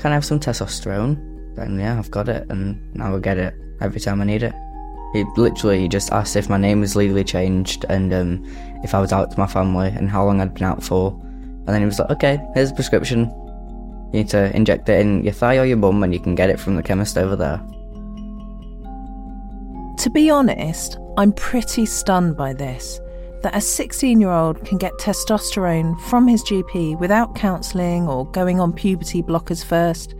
"Can 0.00 0.12
I 0.12 0.14
have 0.14 0.24
some 0.24 0.40
testosterone?" 0.40 1.18
Then 1.54 1.78
yeah, 1.78 1.98
I've 1.98 2.10
got 2.10 2.30
it, 2.30 2.46
and 2.48 2.80
now 2.94 3.14
I 3.14 3.18
get 3.18 3.36
it 3.36 3.54
every 3.82 4.00
time 4.00 4.22
I 4.22 4.24
need 4.24 4.42
it. 4.42 4.54
He 5.12 5.24
literally 5.36 5.86
just 5.88 6.12
asked 6.12 6.36
if 6.36 6.48
my 6.48 6.58
name 6.58 6.80
was 6.80 6.96
legally 6.96 7.24
changed 7.24 7.84
and 7.88 8.12
um, 8.12 8.44
if 8.84 8.94
I 8.94 9.00
was 9.00 9.12
out 9.12 9.30
to 9.30 9.38
my 9.38 9.46
family 9.46 9.88
and 9.88 10.08
how 10.08 10.24
long 10.24 10.40
I'd 10.40 10.52
been 10.54 10.64
out 10.64 10.82
for. 10.82 11.18
And 11.22 11.68
then 11.68 11.80
he 11.80 11.86
was 11.86 11.98
like, 11.98 12.10
"Okay, 12.10 12.40
here's 12.54 12.70
a 12.70 12.74
prescription. 12.74 13.30
You 14.12 14.20
need 14.20 14.28
to 14.30 14.54
inject 14.56 14.88
it 14.88 15.00
in 15.00 15.24
your 15.24 15.34
thigh 15.34 15.58
or 15.58 15.66
your 15.66 15.76
bum, 15.76 16.02
and 16.04 16.14
you 16.14 16.20
can 16.20 16.34
get 16.34 16.48
it 16.48 16.58
from 16.58 16.76
the 16.76 16.82
chemist 16.82 17.18
over 17.18 17.36
there." 17.36 17.60
To 19.98 20.10
be 20.10 20.30
honest, 20.30 20.96
I'm 21.16 21.32
pretty 21.32 21.84
stunned 21.84 22.36
by 22.36 22.52
this 22.52 23.00
that 23.42 23.56
a 23.56 23.60
16 23.60 24.20
year 24.20 24.30
old 24.30 24.64
can 24.64 24.78
get 24.78 24.92
testosterone 24.94 26.00
from 26.02 26.28
his 26.28 26.44
GP 26.44 26.98
without 27.00 27.34
counselling 27.34 28.06
or 28.06 28.30
going 28.30 28.60
on 28.60 28.72
puberty 28.72 29.22
blockers 29.22 29.64
first. 29.64 30.14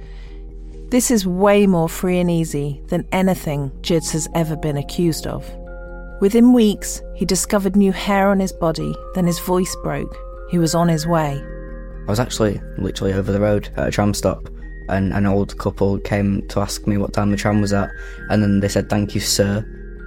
This 0.89 1.13
is 1.13 1.29
way 1.29 1.69
more 1.69 1.89
free 1.89 2.19
and 2.19 2.29
easy 2.29 2.83
than 2.89 3.07
anything 3.13 3.71
Gids 3.83 4.11
has 4.13 4.27
ever 4.35 4.57
been 4.57 4.77
accused 4.77 5.29
of. 5.29 5.49
Within 6.21 6.53
weeks, 6.53 7.01
he 7.15 7.25
discovered 7.25 7.77
new 7.77 7.93
hair 7.93 8.31
on 8.31 8.41
his 8.41 8.53
body, 8.53 8.93
then 9.15 9.27
his 9.27 9.39
voice 9.39 9.77
broke. 9.85 10.17
He 10.51 10.59
was 10.59 10.75
on 10.75 10.89
his 10.89 11.07
way. 11.07 11.41
I 11.41 12.11
was 12.11 12.19
actually 12.19 12.61
literally 12.79 13.13
over 13.13 13.31
the 13.31 13.41
road 13.41 13.69
at 13.77 13.87
a 13.87 13.91
tram 13.93 14.13
stop, 14.13 14.49
and 14.89 15.13
an 15.13 15.27
old 15.27 15.59
couple 15.59 15.99
came 15.99 16.47
to 16.49 16.61
ask 16.61 16.87
me 16.87 16.97
what 16.97 17.13
time 17.13 17.31
the 17.31 17.37
tram 17.37 17.61
was 17.61 17.73
at, 17.73 17.91
and 18.31 18.43
then 18.43 18.61
they 18.61 18.69
said, 18.69 18.89
Thank 18.89 19.15
you, 19.15 19.21
sir. 19.21 19.65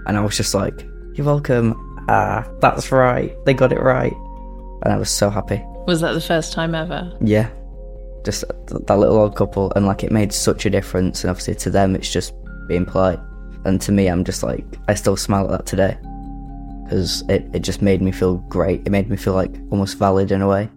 And 0.08 0.18
I 0.18 0.22
was 0.22 0.36
just 0.38 0.54
like, 0.54 0.86
You're 1.14 1.26
welcome. 1.26 1.76
Ah, 2.10 2.48
that's 2.60 2.92
right. 2.92 3.34
They 3.46 3.54
got 3.54 3.72
it 3.72 3.80
right. 3.80 4.14
And 4.84 4.94
I 4.94 4.98
was 4.98 5.10
so 5.10 5.30
happy. 5.30 5.64
Was 5.88 6.02
that 6.02 6.14
the 6.14 6.22
first 6.22 6.54
time 6.54 6.76
ever? 6.76 7.12
Yeah. 7.22 7.50
Just 8.24 8.44
th- 8.68 8.82
that 8.86 8.98
little 8.98 9.18
old 9.18 9.36
couple, 9.36 9.72
and 9.76 9.86
like 9.86 10.04
it 10.04 10.12
made 10.12 10.34
such 10.34 10.66
a 10.66 10.70
difference. 10.70 11.24
And 11.24 11.30
obviously, 11.30 11.56
to 11.56 11.70
them, 11.70 11.96
it's 11.96 12.12
just 12.12 12.34
being 12.68 12.86
polite. 12.86 13.20
And 13.66 13.80
to 13.82 13.92
me, 13.92 14.08
I'm 14.08 14.24
just 14.24 14.44
like, 14.44 14.66
I 14.88 14.94
still 14.96 15.16
smile 15.16 15.46
at 15.46 15.52
that 15.52 15.66
today. 15.66 15.98
Because 16.84 17.24
it, 17.30 17.46
it 17.54 17.60
just 17.60 17.82
made 17.82 18.02
me 18.02 18.12
feel 18.12 18.38
great. 18.50 18.82
It 18.86 18.90
made 18.90 19.10
me 19.10 19.18
feel 19.18 19.34
like 19.34 19.56
almost 19.70 19.98
valid 19.98 20.32
in 20.32 20.42
a 20.42 20.48
way. 20.48 20.70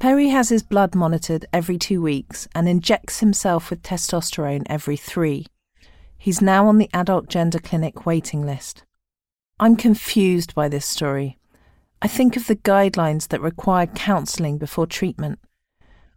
Perry 0.00 0.28
has 0.30 0.48
his 0.48 0.62
blood 0.62 0.94
monitored 0.94 1.44
every 1.52 1.76
two 1.76 2.00
weeks 2.00 2.48
and 2.54 2.66
injects 2.66 3.20
himself 3.20 3.68
with 3.68 3.82
testosterone 3.82 4.62
every 4.64 4.96
three. 4.96 5.44
He's 6.16 6.40
now 6.40 6.66
on 6.68 6.78
the 6.78 6.88
adult 6.94 7.28
gender 7.28 7.58
clinic 7.58 8.06
waiting 8.06 8.46
list. 8.46 8.82
I'm 9.60 9.76
confused 9.76 10.54
by 10.54 10.70
this 10.70 10.86
story. 10.86 11.36
I 12.00 12.08
think 12.08 12.34
of 12.38 12.46
the 12.46 12.56
guidelines 12.56 13.28
that 13.28 13.42
require 13.42 13.88
counselling 13.88 14.56
before 14.56 14.86
treatment. 14.86 15.38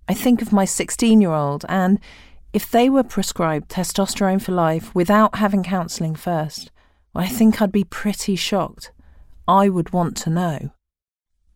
I 0.08 0.14
think 0.14 0.42
of 0.42 0.54
my 0.54 0.64
16 0.64 1.20
year 1.20 1.34
old, 1.34 1.66
and 1.68 2.00
if 2.54 2.72
they 2.72 2.90
were 2.90 3.04
prescribed 3.04 3.68
testosterone 3.68 4.42
for 4.42 4.54
life 4.54 4.96
without 4.96 5.36
having 5.36 5.62
counselling 5.62 6.16
first, 6.16 6.72
well, 7.14 7.26
I 7.26 7.28
think 7.28 7.62
I'd 7.62 7.74
be 7.74 7.84
pretty 7.84 8.38
shocked. 8.38 8.94
I 9.46 9.68
would 9.68 9.92
want 9.92 10.16
to 10.18 10.30
know. 10.30 10.72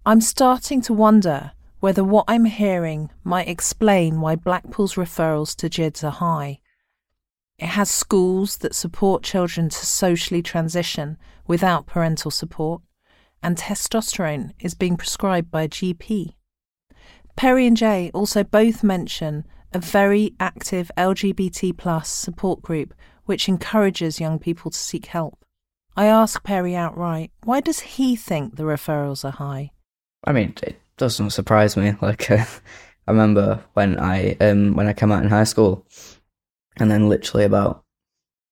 I'm 0.06 0.20
starting 0.20 0.82
to 0.82 0.94
wonder 0.94 1.54
whether 1.80 2.04
what 2.04 2.26
I'm 2.28 2.46
hearing 2.46 3.10
might 3.24 3.48
explain 3.48 4.20
why 4.20 4.36
Blackpool's 4.36 4.96
referrals 4.96 5.56
to 5.58 5.70
GIDS 5.70 6.04
are 6.04 6.12
high. 6.12 6.60
It 7.60 7.68
has 7.68 7.90
schools 7.90 8.58
that 8.58 8.76
support 8.76 9.24
children 9.24 9.70
to 9.70 9.86
socially 9.86 10.42
transition 10.42 11.18
without 11.48 11.88
parental 11.88 12.32
support, 12.32 12.82
and 13.42 13.58
testosterone 13.58 14.52
is 14.60 14.74
being 14.74 14.98
prescribed 14.98 15.50
by 15.52 15.64
a 15.64 15.70
GP. 15.70 16.34
Perry 17.36 17.68
and 17.68 17.78
Jay 17.78 18.10
also 18.14 18.44
both 18.44 18.84
mention 18.84 19.46
a 19.74 19.80
very 19.80 20.34
active 20.40 20.92
LGBT 20.98 21.78
plus 21.78 22.10
support 22.10 22.62
group 22.62 22.94
which 23.26 23.48
encourages 23.48 24.20
young 24.20 24.40
people 24.40 24.72
to 24.72 24.78
seek 24.78 25.08
help. 25.08 25.44
I 25.96 26.06
ask 26.06 26.44
Perry 26.44 26.76
outright, 26.76 27.32
why 27.44 27.60
does 27.60 27.80
he 27.80 28.16
think 28.16 28.56
the 28.56 28.64
referrals 28.64 29.26
are 29.26 29.32
high? 29.32 29.72
I 30.24 30.32
mean, 30.32 30.54
it 30.64 30.80
doesn't 30.98 31.32
surprise 31.32 31.78
me. 31.78 31.94
Like, 32.02 32.30
uh, 32.32 32.46
I 33.08 33.12
remember 33.12 33.64
when 33.74 34.00
I 34.00 34.36
um 34.42 34.76
when 34.76 34.88
I 34.88 34.94
came 34.94 35.12
out 35.12 35.24
in 35.24 35.30
high 35.30 35.46
school, 35.46 35.86
and 36.78 36.92
then 36.92 37.08
literally 37.10 37.46
about 37.46 37.84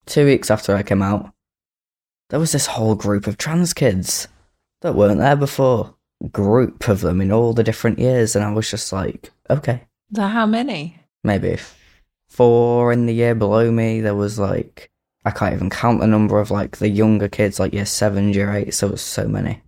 two 0.06 0.26
weeks 0.26 0.50
after 0.50 0.76
I 0.76 0.84
came 0.84 1.02
out, 1.02 1.32
there 2.30 2.40
was 2.40 2.52
this 2.52 2.68
whole 2.68 2.96
group 2.96 3.28
of 3.28 3.38
trans 3.38 3.74
kids 3.74 4.28
that 4.82 4.96
weren't 4.96 5.20
there 5.20 5.36
before. 5.36 5.96
Group 6.32 6.88
of 6.88 7.02
them 7.02 7.20
in 7.20 7.32
all 7.32 7.54
the 7.54 7.64
different 7.64 8.00
years, 8.00 8.36
and 8.36 8.46
I 8.46 8.52
was 8.54 8.72
just 8.72 8.94
like, 8.94 9.32
okay, 9.50 9.82
So 10.14 10.22
how 10.24 10.46
many? 10.46 10.98
maybe 11.24 11.58
four 12.30 12.92
in 12.94 13.06
the 13.08 13.14
year 13.14 13.36
below 13.36 13.72
me. 13.72 14.00
There 14.02 14.16
was 14.16 14.40
like 14.40 14.90
I 15.26 15.32
can't 15.32 15.54
even 15.54 15.70
count 15.70 16.00
the 16.00 16.08
number 16.08 16.40
of 16.40 16.52
like 16.52 16.78
the 16.78 16.88
younger 16.90 17.28
kids, 17.28 17.60
like 17.60 17.74
year 17.74 17.86
seven, 17.86 18.32
year 18.34 18.52
eight. 18.54 18.74
So 18.74 18.88
it 18.88 18.92
was 18.92 19.02
so 19.02 19.28
many. 19.28 19.62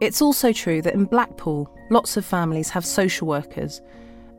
It's 0.00 0.20
also 0.20 0.52
true 0.52 0.82
that 0.82 0.94
in 0.94 1.04
Blackpool, 1.04 1.73
lots 1.90 2.16
of 2.16 2.24
families 2.24 2.70
have 2.70 2.86
social 2.86 3.26
workers, 3.26 3.82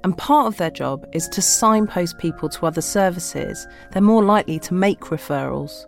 and 0.04 0.18
part 0.18 0.48
of 0.48 0.56
their 0.58 0.72
job 0.72 1.06
is 1.14 1.28
to 1.30 1.42
signpost 1.42 2.20
people 2.20 2.50
to 2.50 2.66
other 2.66 2.82
services. 2.82 3.68
They're 3.92 4.02
more 4.02 4.24
likely 4.24 4.60
to 4.60 4.74
make 4.74 5.00
referrals. 5.02 5.86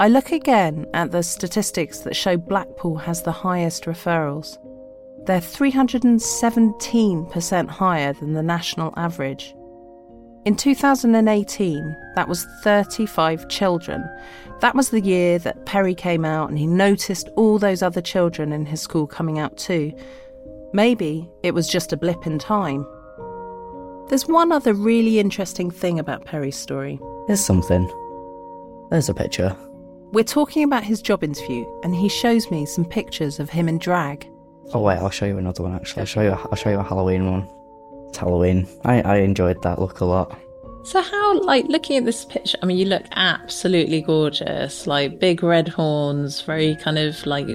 I 0.00 0.08
look 0.08 0.32
again 0.32 0.86
at 0.92 1.12
the 1.12 1.22
statistics 1.22 2.00
that 2.00 2.16
show 2.16 2.36
Blackpool 2.36 2.96
has 2.96 3.22
the 3.22 3.30
highest 3.30 3.84
referrals. 3.84 4.58
They're 5.26 5.38
317% 5.38 7.68
higher 7.68 8.12
than 8.12 8.32
the 8.32 8.42
national 8.42 8.92
average. 8.96 9.54
In 10.44 10.56
2018, 10.56 11.96
that 12.16 12.28
was 12.28 12.44
35 12.62 13.48
children. 13.48 14.04
That 14.60 14.74
was 14.74 14.90
the 14.90 15.00
year 15.00 15.38
that 15.38 15.64
Perry 15.64 15.94
came 15.94 16.24
out 16.24 16.48
and 16.50 16.58
he 16.58 16.66
noticed 16.66 17.30
all 17.36 17.58
those 17.58 17.80
other 17.80 18.02
children 18.02 18.52
in 18.52 18.66
his 18.66 18.82
school 18.82 19.06
coming 19.06 19.38
out 19.38 19.56
too. 19.56 19.92
Maybe 20.74 21.30
it 21.44 21.54
was 21.54 21.68
just 21.68 21.92
a 21.92 21.96
blip 21.96 22.26
in 22.26 22.36
time. 22.36 22.84
There's 24.08 24.26
one 24.26 24.50
other 24.50 24.74
really 24.74 25.20
interesting 25.20 25.70
thing 25.70 26.00
about 26.00 26.24
Perry's 26.24 26.56
story. 26.56 26.98
There's 27.28 27.44
something. 27.44 27.86
There's 28.90 29.08
a 29.08 29.14
picture. 29.14 29.56
We're 30.10 30.24
talking 30.24 30.64
about 30.64 30.82
his 30.82 31.00
job 31.00 31.22
interview, 31.22 31.64
and 31.84 31.94
he 31.94 32.08
shows 32.08 32.50
me 32.50 32.66
some 32.66 32.84
pictures 32.84 33.38
of 33.38 33.48
him 33.48 33.68
in 33.68 33.78
drag. 33.78 34.28
Oh 34.72 34.80
wait, 34.80 34.98
I'll 34.98 35.10
show 35.10 35.26
you 35.26 35.38
another 35.38 35.62
one. 35.62 35.76
Actually, 35.76 36.00
I'll 36.00 36.06
show 36.06 36.22
you. 36.22 36.30
I'll 36.30 36.56
show 36.56 36.70
you 36.70 36.80
a 36.80 36.82
Halloween 36.82 37.30
one. 37.30 37.48
It's 38.08 38.18
Halloween. 38.18 38.66
I 38.84 39.00
I 39.02 39.16
enjoyed 39.18 39.62
that 39.62 39.78
look 39.78 40.00
a 40.00 40.04
lot. 40.04 40.36
So 40.82 41.00
how 41.00 41.40
like 41.42 41.66
looking 41.68 41.98
at 41.98 42.04
this 42.04 42.24
picture, 42.24 42.58
I 42.62 42.66
mean 42.66 42.78
you 42.78 42.86
look 42.86 43.04
absolutely 43.12 44.00
gorgeous, 44.00 44.88
like 44.88 45.20
big 45.20 45.44
red 45.44 45.68
horns, 45.68 46.40
very 46.40 46.74
kind 46.76 46.98
of 46.98 47.24
like 47.26 47.46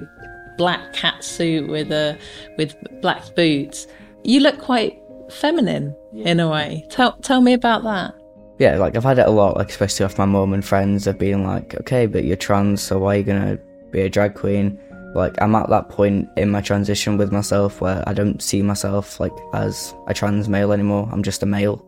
black 0.60 0.92
cat 0.94 1.24
suit 1.24 1.70
with 1.70 1.90
a 1.92 2.20
with 2.58 2.76
black 3.02 3.24
boots. 3.34 3.88
You 4.26 4.42
look 4.42 4.60
quite 4.60 5.02
feminine 5.32 5.96
in 6.14 6.40
a 6.40 6.50
way. 6.50 6.86
Tell 6.90 7.14
tell 7.22 7.42
me 7.42 7.54
about 7.54 7.84
that. 7.84 8.14
Yeah, 8.60 8.78
like 8.78 8.98
I've 8.98 9.06
had 9.06 9.20
it 9.20 9.26
a 9.26 9.32
lot, 9.32 9.56
like 9.56 9.70
especially 9.70 10.06
off 10.06 10.18
my 10.18 10.26
mum 10.26 10.54
and 10.54 10.64
friends 10.64 11.06
Have 11.06 11.18
been 11.18 11.44
like, 11.44 11.76
okay, 11.76 12.06
but 12.08 12.26
you're 12.26 12.36
trans, 12.36 12.84
so 12.84 13.00
why 13.00 13.16
are 13.16 13.18
you 13.20 13.24
gonna 13.24 13.58
be 13.90 14.02
a 14.02 14.10
drag 14.10 14.36
queen? 14.36 14.78
Like 15.16 15.42
I'm 15.42 15.56
at 15.56 15.70
that 15.70 15.88
point 15.90 16.28
in 16.36 16.52
my 16.52 16.62
transition 16.62 17.18
with 17.18 17.32
myself 17.32 17.80
where 17.80 18.04
I 18.06 18.14
don't 18.14 18.42
see 18.42 18.62
myself 18.62 19.20
like 19.20 19.34
as 19.54 19.96
a 20.08 20.14
trans 20.14 20.50
male 20.50 20.74
anymore. 20.74 21.08
I'm 21.12 21.24
just 21.24 21.42
a 21.42 21.46
male. 21.46 21.84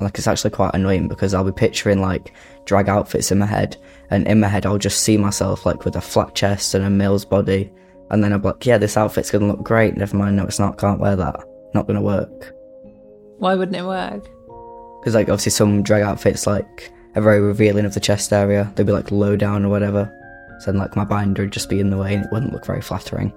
And 0.00 0.06
like 0.06 0.16
it's 0.16 0.26
actually 0.26 0.52
quite 0.52 0.72
annoying 0.72 1.08
because 1.08 1.34
I'll 1.34 1.44
be 1.44 1.52
picturing 1.52 2.00
like 2.00 2.32
drag 2.64 2.88
outfits 2.88 3.30
in 3.30 3.38
my 3.38 3.44
head, 3.44 3.76
and 4.08 4.26
in 4.26 4.40
my 4.40 4.48
head 4.48 4.64
I'll 4.64 4.78
just 4.78 5.02
see 5.02 5.18
myself 5.18 5.66
like 5.66 5.84
with 5.84 5.94
a 5.94 6.00
flat 6.00 6.34
chest 6.34 6.72
and 6.72 6.86
a 6.86 6.88
male's 6.88 7.26
body, 7.26 7.70
and 8.10 8.24
then 8.24 8.32
I'm 8.32 8.40
like, 8.40 8.64
yeah, 8.64 8.78
this 8.78 8.96
outfit's 8.96 9.30
gonna 9.30 9.48
look 9.48 9.62
great. 9.62 9.98
Never 9.98 10.16
mind, 10.16 10.38
no, 10.38 10.46
it's 10.46 10.58
not. 10.58 10.78
Can't 10.78 11.00
wear 11.00 11.16
that. 11.16 11.44
Not 11.74 11.86
gonna 11.86 12.00
work. 12.00 12.54
Why 13.40 13.54
wouldn't 13.54 13.76
it 13.76 13.84
work? 13.84 14.24
Because 15.00 15.14
like 15.14 15.28
obviously 15.28 15.50
some 15.50 15.82
drag 15.82 16.02
outfits 16.02 16.46
like 16.46 16.90
are 17.14 17.20
very 17.20 17.42
revealing 17.42 17.84
of 17.84 17.92
the 17.92 18.00
chest 18.00 18.32
area. 18.32 18.72
They'd 18.74 18.86
be 18.86 18.92
like 18.92 19.10
low 19.10 19.36
down 19.36 19.66
or 19.66 19.68
whatever. 19.68 20.10
So 20.60 20.72
then 20.72 20.80
like 20.80 20.96
my 20.96 21.04
binder 21.04 21.42
would 21.42 21.52
just 21.52 21.68
be 21.68 21.78
in 21.78 21.90
the 21.90 21.98
way 21.98 22.14
and 22.14 22.24
it 22.24 22.32
wouldn't 22.32 22.54
look 22.54 22.64
very 22.64 22.80
flattering. 22.80 23.34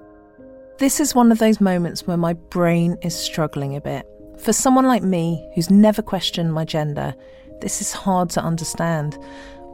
This 0.78 1.02
is 1.02 1.14
one 1.14 1.30
of 1.30 1.40
those 1.40 1.60
moments 1.60 2.08
where 2.08 2.16
my 2.16 2.34
brain 2.34 2.96
is 3.02 3.14
struggling 3.14 3.76
a 3.76 3.82
bit. 3.82 4.06
For 4.38 4.54
someone 4.54 4.86
like 4.86 5.04
me, 5.04 5.48
who's 5.56 5.70
never 5.70 6.02
questioned 6.02 6.54
my 6.54 6.66
gender, 6.66 7.16
this 7.62 7.82
is 7.82 7.94
hard 7.94 8.30
to 8.32 8.42
understand. 8.42 9.18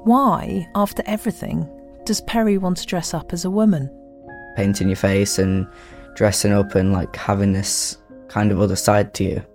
Why, 0.03 0.67
after 0.75 1.03
everything, 1.05 1.67
does 2.05 2.21
Perry 2.21 2.57
want 2.57 2.77
to 2.77 2.85
dress 2.85 3.13
up 3.13 3.33
as 3.33 3.45
a 3.45 3.49
woman? 3.49 3.89
Painting 4.55 4.87
your 4.87 4.95
face 4.95 5.39
and 5.39 5.67
dressing 6.15 6.51
up 6.51 6.75
and 6.75 6.93
like 6.93 7.15
having 7.15 7.53
this 7.53 7.97
kind 8.27 8.51
of 8.51 8.61
other 8.61 8.75
side 8.75 9.13
to 9.15 9.23
you. 9.23 9.45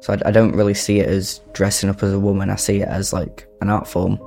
So 0.00 0.14
I, 0.14 0.28
I 0.28 0.30
don't 0.30 0.54
really 0.54 0.74
see 0.74 1.00
it 1.00 1.08
as 1.08 1.40
dressing 1.52 1.90
up 1.90 2.02
as 2.02 2.12
a 2.12 2.20
woman, 2.20 2.50
I 2.50 2.56
see 2.56 2.80
it 2.80 2.88
as 2.88 3.12
like 3.12 3.46
an 3.60 3.70
art 3.70 3.86
form. 3.86 4.18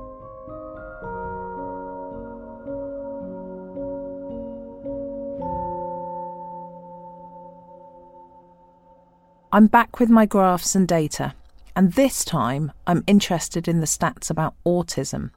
I'm 9.50 9.66
back 9.66 9.98
with 9.98 10.10
my 10.10 10.26
graphs 10.26 10.74
and 10.74 10.86
data, 10.86 11.34
and 11.74 11.94
this 11.94 12.22
time 12.22 12.70
I'm 12.86 13.02
interested 13.06 13.66
in 13.66 13.80
the 13.80 13.86
stats 13.86 14.28
about 14.28 14.54
autism. 14.66 15.30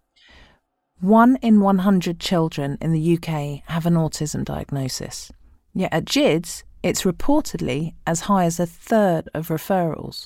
One 0.99 1.37
in 1.37 1.61
100 1.61 2.19
children 2.19 2.77
in 2.81 2.91
the 2.91 3.17
UK 3.17 3.63
have 3.71 3.85
an 3.85 3.93
autism 3.93 4.43
diagnosis. 4.43 5.31
Yet 5.73 5.93
at 5.93 6.03
GIDS, 6.03 6.65
it's 6.83 7.03
reportedly 7.03 7.93
as 8.05 8.21
high 8.21 8.43
as 8.43 8.59
a 8.59 8.65
third 8.65 9.29
of 9.33 9.47
referrals. 9.47 10.25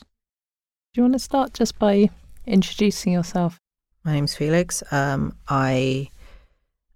Do 0.94 1.02
you 1.02 1.04
want 1.04 1.14
to 1.14 1.20
start 1.20 1.54
just 1.54 1.78
by 1.78 2.10
introducing 2.48 3.14
yourself? 3.14 3.60
My 4.04 4.14
name's 4.14 4.36
Felix. 4.36 4.82
Um, 4.92 5.36
I 5.48 6.10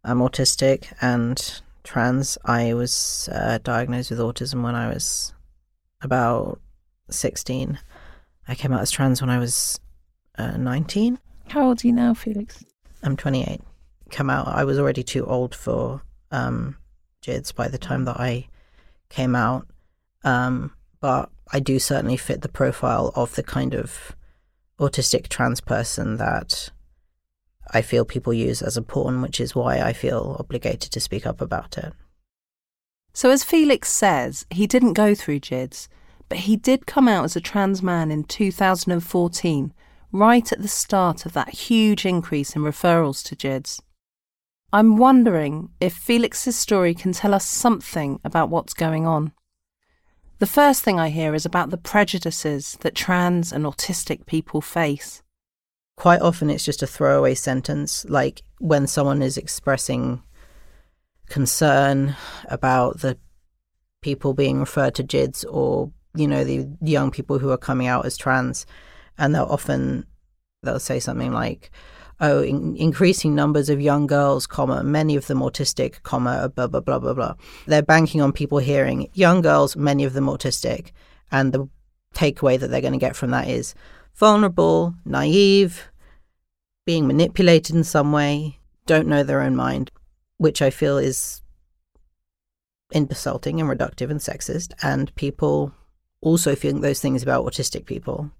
am 0.03 0.19
autistic 0.21 0.91
and 1.01 1.61
trans. 1.83 2.39
I 2.45 2.73
was 2.73 3.29
uh, 3.31 3.59
diagnosed 3.61 4.09
with 4.09 4.19
autism 4.19 4.63
when 4.63 4.73
I 4.73 4.87
was 4.87 5.33
about 6.01 6.59
16. 7.13 7.79
I 8.47 8.55
came 8.55 8.73
out 8.73 8.81
as 8.81 8.91
trans 8.91 9.21
when 9.21 9.29
I 9.29 9.39
was 9.39 9.79
uh, 10.37 10.57
19. 10.57 11.19
How 11.49 11.67
old 11.67 11.83
are 11.83 11.87
you 11.87 11.93
now, 11.93 12.13
Felix? 12.13 12.63
I'm 13.03 13.15
28. 13.15 13.61
Come 14.09 14.29
out, 14.29 14.47
I 14.47 14.63
was 14.63 14.79
already 14.79 15.03
too 15.03 15.25
old 15.25 15.53
for 15.53 16.01
um, 16.31 16.77
GIDS 17.21 17.51
by 17.51 17.67
the 17.67 17.77
time 17.77 18.05
that 18.05 18.19
I 18.19 18.47
came 19.09 19.35
out. 19.35 19.67
Um, 20.23 20.73
but 20.99 21.29
I 21.51 21.59
do 21.59 21.79
certainly 21.79 22.17
fit 22.17 22.41
the 22.41 22.49
profile 22.49 23.11
of 23.15 23.35
the 23.35 23.43
kind 23.43 23.73
of 23.73 24.15
autistic 24.79 25.27
trans 25.27 25.61
person 25.61 26.17
that 26.17 26.71
I 27.71 27.81
feel 27.81 28.05
people 28.05 28.33
use 28.33 28.61
as 28.61 28.77
a 28.77 28.81
pawn, 28.81 29.21
which 29.21 29.39
is 29.39 29.55
why 29.55 29.79
I 29.79 29.93
feel 29.93 30.37
obligated 30.39 30.91
to 30.91 30.99
speak 30.99 31.25
up 31.25 31.41
about 31.41 31.77
it. 31.77 31.93
So, 33.13 33.29
as 33.29 33.43
Felix 33.43 33.89
says, 33.89 34.45
he 34.49 34.67
didn't 34.67 34.93
go 34.93 35.13
through 35.13 35.39
GIDS, 35.39 35.89
but 36.29 36.39
he 36.39 36.55
did 36.55 36.85
come 36.85 37.07
out 37.07 37.25
as 37.25 37.35
a 37.35 37.41
trans 37.41 37.83
man 37.83 38.11
in 38.11 38.23
2014, 38.23 39.73
right 40.11 40.51
at 40.51 40.61
the 40.61 40.67
start 40.67 41.25
of 41.25 41.33
that 41.33 41.49
huge 41.49 42.05
increase 42.05 42.55
in 42.55 42.61
referrals 42.61 43.23
to 43.25 43.35
GIDS. 43.35 43.81
I'm 44.71 44.97
wondering 44.97 45.69
if 45.79 45.93
Felix's 45.93 46.55
story 46.55 46.93
can 46.93 47.11
tell 47.11 47.33
us 47.33 47.45
something 47.45 48.19
about 48.23 48.49
what's 48.49 48.73
going 48.75 49.07
on. 49.07 49.33
The 50.37 50.45
first 50.45 50.83
thing 50.83 50.99
I 50.99 51.09
hear 51.09 51.33
is 51.33 51.45
about 51.45 51.71
the 51.71 51.77
prejudices 51.77 52.77
that 52.81 52.95
trans 52.95 53.51
and 53.51 53.65
autistic 53.65 54.25
people 54.27 54.61
face. 54.61 55.23
Quite 55.97 56.21
often 56.21 56.49
it's 56.49 56.63
just 56.63 56.83
a 56.83 56.87
throwaway 56.87 57.33
sentence, 57.33 58.05
like 58.07 58.43
when 58.59 58.87
someone 58.87 59.21
is 59.21 59.37
expressing 59.37 60.21
concern 61.27 62.15
about 62.45 63.01
the 63.01 63.17
people 64.01 64.33
being 64.33 64.59
referred 64.59 64.95
to 64.95 65.03
GIDS 65.03 65.43
or, 65.45 65.91
you 66.15 66.27
know, 66.27 66.43
the 66.43 66.67
young 66.81 67.11
people 67.11 67.39
who 67.39 67.51
are 67.51 67.57
coming 67.57 67.87
out 67.87 68.05
as 68.05 68.17
trans. 68.17 68.65
And 69.17 69.35
they'll 69.35 69.43
often, 69.43 70.05
they'll 70.63 70.79
say 70.79 70.99
something 70.99 71.31
like, 71.33 71.71
oh, 72.21 72.41
in- 72.41 72.75
increasing 72.75 73.35
numbers 73.35 73.69
of 73.69 73.81
young 73.81 74.07
girls, 74.07 74.47
comma, 74.47 74.83
many 74.83 75.15
of 75.15 75.27
them 75.27 75.39
autistic, 75.39 76.01
comma, 76.03 76.49
blah, 76.49 76.67
blah, 76.67 76.79
blah, 76.79 76.99
blah, 76.99 77.13
blah. 77.13 77.35
They're 77.65 77.81
banking 77.81 78.21
on 78.21 78.31
people 78.31 78.59
hearing 78.59 79.09
young 79.13 79.41
girls, 79.41 79.75
many 79.75 80.03
of 80.03 80.13
them 80.13 80.25
autistic. 80.25 80.91
And 81.31 81.53
the 81.53 81.69
takeaway 82.13 82.59
that 82.59 82.67
they're 82.67 82.81
going 82.81 82.93
to 82.93 82.99
get 82.99 83.15
from 83.15 83.31
that 83.31 83.47
is 83.47 83.75
vulnerable, 84.15 84.95
naive, 85.05 85.89
being 86.85 87.07
manipulated 87.07 87.75
in 87.75 87.83
some 87.83 88.11
way, 88.11 88.59
don't 88.85 89.07
know 89.07 89.23
their 89.23 89.41
own 89.41 89.55
mind, 89.55 89.91
which 90.37 90.61
I 90.61 90.71
feel 90.71 90.97
is 90.97 91.41
insulting 92.91 93.61
and 93.61 93.69
reductive 93.69 94.09
and 94.09 94.19
sexist. 94.19 94.73
And 94.81 95.13
people 95.15 95.73
also 96.21 96.55
feel 96.55 96.79
those 96.79 96.99
things 96.99 97.23
about 97.23 97.45
autistic 97.45 97.85
people 97.85 98.31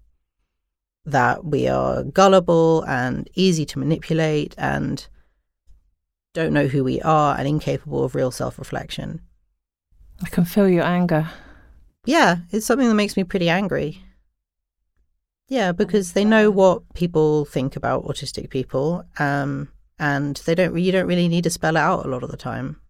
that 1.04 1.44
we 1.44 1.66
are 1.66 2.02
gullible 2.04 2.82
and 2.82 3.28
easy 3.34 3.64
to 3.64 3.78
manipulate 3.78 4.54
and 4.58 5.08
don't 6.34 6.52
know 6.52 6.66
who 6.66 6.84
we 6.84 7.00
are 7.02 7.36
and 7.36 7.48
incapable 7.48 8.04
of 8.04 8.14
real 8.14 8.30
self 8.30 8.58
reflection. 8.58 9.20
I 10.22 10.28
can 10.28 10.44
feel 10.44 10.68
your 10.68 10.84
anger. 10.84 11.28
Yeah, 12.04 12.36
it's 12.50 12.66
something 12.66 12.88
that 12.88 12.94
makes 12.94 13.16
me 13.16 13.24
pretty 13.24 13.48
angry. 13.48 14.02
Yeah, 15.48 15.72
because 15.72 16.12
they 16.12 16.24
know 16.24 16.50
what 16.50 16.94
people 16.94 17.44
think 17.44 17.74
about 17.74 18.04
autistic 18.04 18.50
people, 18.50 19.04
um, 19.18 19.68
and 19.98 20.36
they 20.46 20.54
don't. 20.54 20.78
You 20.78 20.92
don't 20.92 21.08
really 21.08 21.28
need 21.28 21.44
to 21.44 21.50
spell 21.50 21.76
it 21.76 21.80
out 21.80 22.06
a 22.06 22.08
lot 22.08 22.22
of 22.22 22.30
the 22.30 22.36
time. 22.36 22.80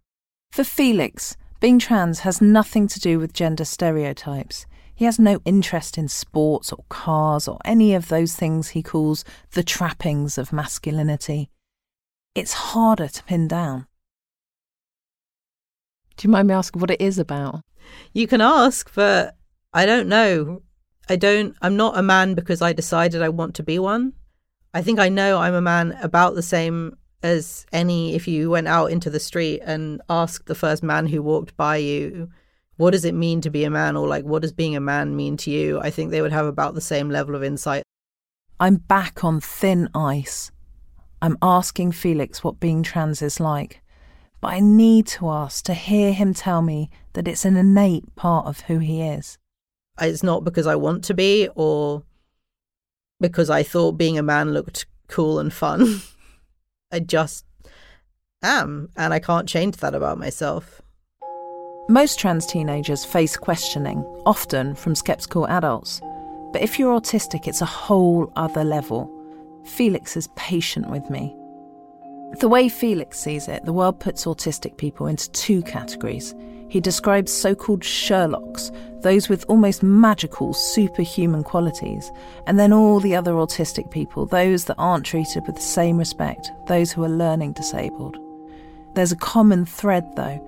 For 0.51 0.63
Felix, 0.63 1.35
being 1.59 1.79
trans 1.79 2.19
has 2.19 2.41
nothing 2.41 2.87
to 2.87 2.99
do 2.99 3.19
with 3.19 3.33
gender 3.33 3.65
stereotypes. 3.65 4.65
He 4.95 5.05
has 5.05 5.17
no 5.17 5.39
interest 5.45 5.97
in 5.97 6.07
sports 6.07 6.71
or 6.71 6.85
cars 6.89 7.47
or 7.47 7.57
any 7.65 7.93
of 7.93 8.07
those 8.07 8.35
things 8.35 8.69
he 8.69 8.83
calls 8.83 9.25
the 9.53 9.63
trappings 9.63 10.37
of 10.37 10.53
masculinity. 10.53 11.49
It's 12.35 12.53
harder 12.53 13.07
to 13.07 13.23
pin 13.23 13.47
down. 13.47 13.87
Do 16.17 16.27
you 16.27 16.31
mind 16.31 16.47
me 16.47 16.53
asking 16.53 16.81
what 16.81 16.91
it 16.91 17.01
is 17.01 17.17
about? 17.17 17.61
You 18.13 18.27
can 18.27 18.41
ask, 18.41 18.93
but 18.93 19.35
I 19.73 19.85
don't 19.85 20.07
know. 20.07 20.61
I 21.09 21.15
don't. 21.15 21.55
I'm 21.61 21.75
not 21.75 21.97
a 21.97 22.03
man 22.03 22.35
because 22.35 22.61
I 22.61 22.73
decided 22.73 23.21
I 23.21 23.29
want 23.29 23.55
to 23.55 23.63
be 23.63 23.79
one. 23.79 24.13
I 24.73 24.81
think 24.81 24.99
I 24.99 25.09
know 25.09 25.39
I'm 25.39 25.53
a 25.53 25.61
man 25.61 25.97
about 26.01 26.35
the 26.35 26.43
same 26.43 26.95
as 27.23 27.65
any 27.71 28.15
if 28.15 28.27
you 28.27 28.49
went 28.49 28.67
out 28.67 28.91
into 28.91 29.09
the 29.09 29.19
street 29.19 29.61
and 29.65 30.01
asked 30.09 30.45
the 30.45 30.55
first 30.55 30.83
man 30.83 31.07
who 31.07 31.21
walked 31.21 31.55
by 31.57 31.77
you 31.77 32.29
what 32.81 32.91
does 32.91 33.05
it 33.05 33.13
mean 33.13 33.41
to 33.41 33.49
be 33.49 33.63
a 33.63 33.69
man 33.69 33.95
or 33.95 34.07
like 34.07 34.25
what 34.25 34.41
does 34.41 34.51
being 34.51 34.75
a 34.75 34.79
man 34.79 35.15
mean 35.15 35.37
to 35.37 35.51
you 35.51 35.79
i 35.81 35.89
think 35.89 36.09
they 36.09 36.21
would 36.21 36.31
have 36.31 36.47
about 36.47 36.73
the 36.73 36.81
same 36.81 37.09
level 37.09 37.35
of 37.35 37.43
insight 37.43 37.83
I'm 38.61 38.75
back 38.75 39.23
on 39.23 39.41
thin 39.41 39.89
ice. 39.95 40.51
I'm 41.19 41.35
asking 41.41 41.93
Felix 41.93 42.43
what 42.43 42.59
being 42.59 42.83
trans 42.83 43.23
is 43.23 43.39
like, 43.39 43.81
but 44.39 44.49
I 44.49 44.59
need 44.59 45.07
to 45.07 45.31
ask 45.31 45.65
to 45.65 45.73
hear 45.73 46.13
him 46.13 46.35
tell 46.35 46.61
me 46.61 46.91
that 47.13 47.27
it's 47.27 47.43
an 47.43 47.57
innate 47.57 48.15
part 48.15 48.45
of 48.45 48.59
who 48.61 48.77
he 48.77 49.01
is. 49.01 49.39
it's 49.99 50.21
not 50.21 50.43
because 50.43 50.67
i 50.67 50.75
want 50.75 51.03
to 51.05 51.15
be 51.15 51.49
or 51.55 52.03
because 53.19 53.49
i 53.49 53.63
thought 53.63 53.93
being 53.93 54.17
a 54.17 54.23
man 54.23 54.53
looked 54.53 54.85
cool 55.07 55.39
and 55.39 55.53
fun 55.53 56.01
i 56.91 56.99
just 56.99 57.45
am 58.41 58.89
and 58.95 59.13
i 59.13 59.19
can't 59.19 59.49
change 59.49 59.77
that 59.77 59.93
about 59.93 60.17
myself 60.17 60.80
Most 61.91 62.19
trans 62.19 62.45
teenagers 62.45 63.03
face 63.03 63.35
questioning, 63.35 64.05
often 64.25 64.75
from 64.75 64.95
skeptical 64.95 65.45
adults. 65.47 65.99
But 66.53 66.61
if 66.61 66.79
you're 66.79 66.97
autistic, 66.97 67.49
it's 67.49 67.59
a 67.59 67.65
whole 67.65 68.31
other 68.37 68.63
level. 68.63 69.11
Felix 69.65 70.15
is 70.15 70.29
patient 70.37 70.89
with 70.89 71.09
me. 71.09 71.35
The 72.39 72.47
way 72.47 72.69
Felix 72.69 73.19
sees 73.19 73.49
it, 73.49 73.65
the 73.65 73.73
world 73.73 73.99
puts 73.99 74.23
autistic 74.23 74.77
people 74.77 75.05
into 75.05 75.29
two 75.31 75.61
categories. 75.63 76.33
He 76.69 76.79
describes 76.79 77.33
so 77.33 77.53
called 77.53 77.81
Sherlocks, 77.81 78.71
those 79.01 79.27
with 79.27 79.43
almost 79.49 79.83
magical, 79.83 80.53
superhuman 80.53 81.43
qualities, 81.43 82.09
and 82.47 82.57
then 82.57 82.71
all 82.71 83.01
the 83.01 83.17
other 83.17 83.33
autistic 83.33 83.91
people, 83.91 84.25
those 84.25 84.63
that 84.63 84.77
aren't 84.77 85.05
treated 85.05 85.45
with 85.45 85.57
the 85.57 85.61
same 85.61 85.97
respect, 85.97 86.53
those 86.67 86.93
who 86.93 87.03
are 87.03 87.09
learning 87.09 87.51
disabled. 87.51 88.17
There's 88.93 89.11
a 89.11 89.17
common 89.17 89.65
thread, 89.65 90.15
though 90.15 90.39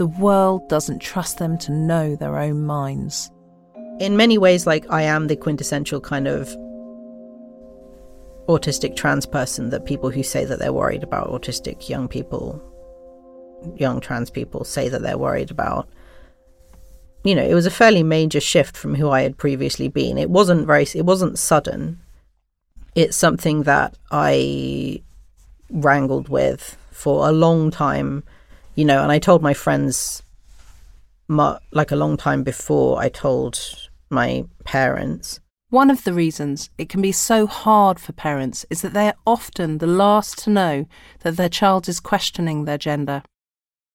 the 0.00 0.06
world 0.06 0.66
doesn't 0.70 0.98
trust 0.98 1.36
them 1.36 1.58
to 1.58 1.70
know 1.70 2.16
their 2.16 2.38
own 2.38 2.64
minds. 2.64 3.30
in 3.98 4.16
many 4.16 4.38
ways 4.38 4.66
like 4.66 4.86
i 4.98 5.02
am 5.02 5.26
the 5.26 5.36
quintessential 5.36 6.00
kind 6.00 6.26
of 6.26 6.48
autistic 8.48 8.96
trans 8.96 9.26
person 9.26 9.68
that 9.68 9.84
people 9.84 10.08
who 10.08 10.22
say 10.22 10.42
that 10.46 10.58
they're 10.58 10.72
worried 10.72 11.02
about 11.02 11.28
autistic 11.28 11.90
young 11.90 12.08
people 12.08 12.46
young 13.76 14.00
trans 14.00 14.30
people 14.30 14.64
say 14.64 14.88
that 14.88 15.02
they're 15.02 15.24
worried 15.26 15.50
about 15.50 15.86
you 17.22 17.34
know 17.34 17.44
it 17.44 17.58
was 17.60 17.66
a 17.66 17.78
fairly 17.82 18.02
major 18.02 18.40
shift 18.40 18.78
from 18.78 18.94
who 18.94 19.10
i 19.10 19.20
had 19.20 19.36
previously 19.36 19.88
been. 19.88 20.16
It 20.16 20.30
wasn't 20.30 20.66
very 20.66 20.86
it 20.94 21.04
wasn't 21.04 21.38
sudden. 21.38 22.00
It's 22.94 23.18
something 23.18 23.64
that 23.64 23.98
i 24.10 25.02
wrangled 25.68 26.30
with 26.30 26.78
for 26.90 27.28
a 27.28 27.32
long 27.46 27.70
time 27.70 28.24
you 28.80 28.86
know 28.86 29.02
and 29.02 29.12
i 29.12 29.18
told 29.18 29.42
my 29.42 29.52
friends 29.52 30.22
like 31.28 31.90
a 31.90 31.96
long 31.96 32.16
time 32.16 32.42
before 32.42 32.98
i 32.98 33.10
told 33.10 33.60
my 34.08 34.42
parents 34.64 35.38
One 35.68 35.90
of 35.90 36.02
the 36.04 36.14
reasons 36.14 36.70
it 36.78 36.88
can 36.88 37.02
be 37.02 37.12
so 37.12 37.46
hard 37.46 38.00
for 38.00 38.12
parents 38.12 38.64
is 38.70 38.80
that 38.80 38.94
they 38.94 39.06
are 39.08 39.20
often 39.26 39.78
the 39.78 39.86
last 39.86 40.38
to 40.38 40.50
know 40.50 40.86
that 41.20 41.36
their 41.36 41.50
child 41.50 41.88
is 41.88 42.00
questioning 42.00 42.64
their 42.64 42.78
gender. 42.78 43.22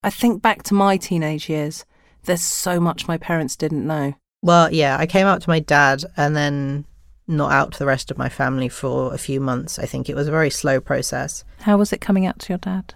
I 0.01 0.11
think 0.11 0.41
back 0.41 0.63
to 0.63 0.73
my 0.73 0.95
teenage 0.95 1.49
years. 1.49 1.83
There's 2.23 2.43
so 2.43 2.79
much 2.79 3.09
my 3.09 3.17
parents 3.17 3.57
didn't 3.57 3.85
know. 3.85 4.13
Well, 4.41 4.71
yeah, 4.71 4.95
I 4.97 5.05
came 5.05 5.27
out 5.27 5.41
to 5.41 5.49
my 5.49 5.59
dad 5.59 6.05
and 6.15 6.33
then 6.33 6.85
not 7.27 7.51
out 7.51 7.73
to 7.73 7.79
the 7.79 7.91
rest 7.93 8.09
of 8.11 8.17
my 8.17 8.29
family 8.29 8.69
for 8.69 9.13
a 9.13 9.17
few 9.17 9.41
months. 9.41 9.77
I 9.77 9.85
think 9.85 10.07
it 10.07 10.15
was 10.15 10.27
a 10.29 10.37
very 10.39 10.51
slow 10.61 10.79
process. 10.79 11.43
How 11.67 11.75
was 11.77 11.91
it 11.91 11.99
coming 12.07 12.25
out 12.25 12.39
to 12.39 12.53
your 12.53 12.59
dad? 12.59 12.93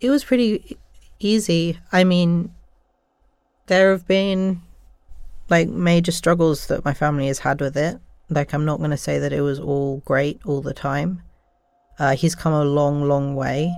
It 0.00 0.10
was 0.10 0.24
pretty 0.24 0.76
easy. 1.20 1.78
I 1.92 2.04
mean, 2.04 2.52
there 3.66 3.92
have 3.92 4.06
been 4.06 4.62
like 5.48 5.68
major 5.68 6.12
struggles 6.12 6.66
that 6.68 6.84
my 6.84 6.94
family 6.94 7.26
has 7.28 7.38
had 7.38 7.60
with 7.60 7.76
it. 7.76 7.98
Like, 8.28 8.52
I'm 8.52 8.64
not 8.64 8.78
going 8.78 8.90
to 8.90 8.96
say 8.96 9.18
that 9.18 9.32
it 9.32 9.40
was 9.40 9.58
all 9.58 9.98
great 10.04 10.40
all 10.44 10.60
the 10.60 10.74
time. 10.74 11.22
Uh, 11.98 12.14
he's 12.14 12.34
come 12.34 12.52
a 12.52 12.64
long, 12.64 13.04
long 13.04 13.34
way. 13.34 13.74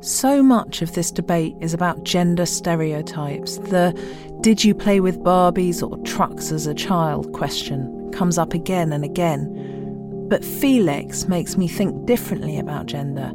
So 0.00 0.42
much 0.42 0.82
of 0.82 0.94
this 0.94 1.12
debate 1.12 1.54
is 1.60 1.72
about 1.72 2.02
gender 2.02 2.44
stereotypes. 2.44 3.58
The 3.58 3.92
did 4.40 4.64
you 4.64 4.74
play 4.74 4.98
with 4.98 5.20
Barbies 5.20 5.80
or 5.88 5.96
trucks 6.04 6.50
as 6.50 6.66
a 6.66 6.74
child 6.74 7.32
question 7.32 8.10
comes 8.12 8.36
up 8.36 8.52
again 8.52 8.92
and 8.92 9.04
again. 9.04 10.26
But 10.28 10.44
Felix 10.44 11.28
makes 11.28 11.56
me 11.56 11.68
think 11.68 12.04
differently 12.04 12.58
about 12.58 12.86
gender. 12.86 13.30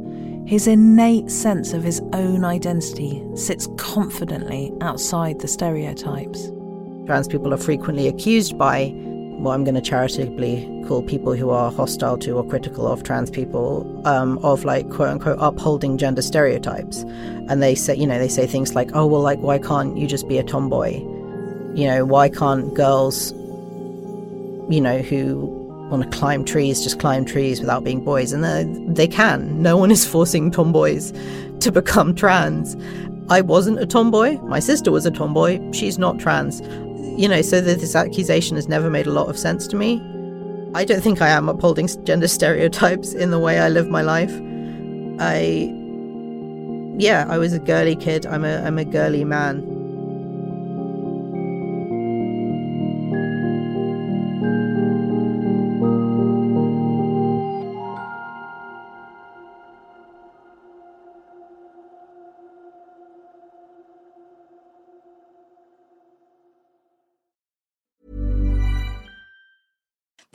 His 0.48 0.66
innate 0.66 1.30
sense 1.30 1.74
of 1.74 1.82
his 1.82 2.00
own 2.14 2.42
identity 2.42 3.22
sits 3.34 3.68
confidently 3.76 4.72
outside 4.80 5.40
the 5.40 5.46
stereotypes. 5.46 6.50
Trans 7.04 7.28
people 7.28 7.52
are 7.52 7.58
frequently 7.58 8.08
accused 8.08 8.56
by 8.56 8.86
what 9.40 9.52
I'm 9.52 9.64
going 9.64 9.74
to 9.74 9.82
charitably 9.82 10.84
call 10.88 11.02
people 11.02 11.34
who 11.34 11.50
are 11.50 11.70
hostile 11.70 12.16
to 12.20 12.30
or 12.30 12.48
critical 12.48 12.86
of 12.90 13.02
trans 13.02 13.30
people, 13.30 14.00
um, 14.08 14.38
of 14.38 14.64
like 14.64 14.88
quote 14.88 15.10
unquote 15.10 15.36
upholding 15.38 15.98
gender 15.98 16.22
stereotypes. 16.22 17.02
And 17.50 17.62
they 17.62 17.74
say, 17.74 17.96
you 17.96 18.06
know, 18.06 18.18
they 18.18 18.28
say 18.28 18.46
things 18.46 18.74
like, 18.74 18.88
oh, 18.94 19.06
well, 19.06 19.20
like, 19.20 19.40
why 19.40 19.58
can't 19.58 19.98
you 19.98 20.06
just 20.06 20.26
be 20.28 20.38
a 20.38 20.42
tomboy? 20.42 20.94
You 21.74 21.88
know, 21.88 22.06
why 22.06 22.30
can't 22.30 22.72
girls, 22.72 23.32
you 24.70 24.80
know, 24.80 25.02
who 25.02 25.57
want 25.88 26.10
to 26.10 26.18
climb 26.18 26.44
trees 26.44 26.82
just 26.82 26.98
climb 26.98 27.24
trees 27.24 27.60
without 27.60 27.84
being 27.84 28.04
boys? 28.04 28.32
And 28.32 28.44
uh, 28.44 28.64
they 28.92 29.08
can. 29.08 29.62
No 29.62 29.76
one 29.76 29.90
is 29.90 30.06
forcing 30.14 30.50
tomboys 30.50 31.12
to 31.60 31.72
become 31.72 32.14
trans. 32.14 32.76
I 33.30 33.40
wasn't 33.42 33.78
a 33.80 33.86
tomboy. 33.86 34.38
My 34.42 34.60
sister 34.60 34.90
was 34.90 35.04
a 35.04 35.10
tomboy. 35.10 35.60
She's 35.72 35.98
not 35.98 36.18
trans 36.18 36.62
you 37.18 37.28
know, 37.28 37.42
so 37.42 37.60
this 37.60 37.96
accusation 37.96 38.54
has 38.54 38.68
never 38.68 38.88
made 38.88 39.08
a 39.08 39.10
lot 39.10 39.28
of 39.28 39.36
sense 39.36 39.66
to 39.66 39.74
me. 39.76 40.00
I 40.76 40.84
don't 40.84 41.00
think 41.00 41.20
I 41.20 41.26
am 41.30 41.48
upholding 41.48 41.88
gender 42.04 42.28
stereotypes 42.28 43.12
in 43.12 43.32
the 43.32 43.40
way 43.40 43.58
I 43.58 43.68
live 43.68 43.88
my 43.88 44.02
life. 44.02 44.32
I, 45.18 45.74
yeah, 46.96 47.26
I 47.28 47.38
was 47.38 47.52
a 47.52 47.58
girly 47.58 47.96
kid. 47.96 48.24
I'm 48.24 48.44
a, 48.44 48.58
I'm 48.62 48.78
a 48.78 48.84
girly 48.84 49.24
man. 49.24 49.64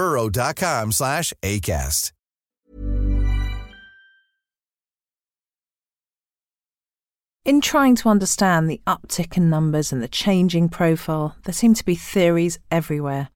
burrow.com 0.00 0.92
slash 0.92 1.30
ACAST. 1.42 2.12
In 7.44 7.60
trying 7.60 7.96
to 7.96 8.08
understand 8.08 8.70
the 8.70 8.80
uptick 8.86 9.36
in 9.36 9.50
numbers 9.50 9.92
and 9.92 10.02
the 10.02 10.08
changing 10.08 10.70
profile, 10.70 11.36
there 11.44 11.52
seem 11.52 11.74
to 11.74 11.84
be 11.84 11.94
theories 11.94 12.58
everywhere. 12.70 13.28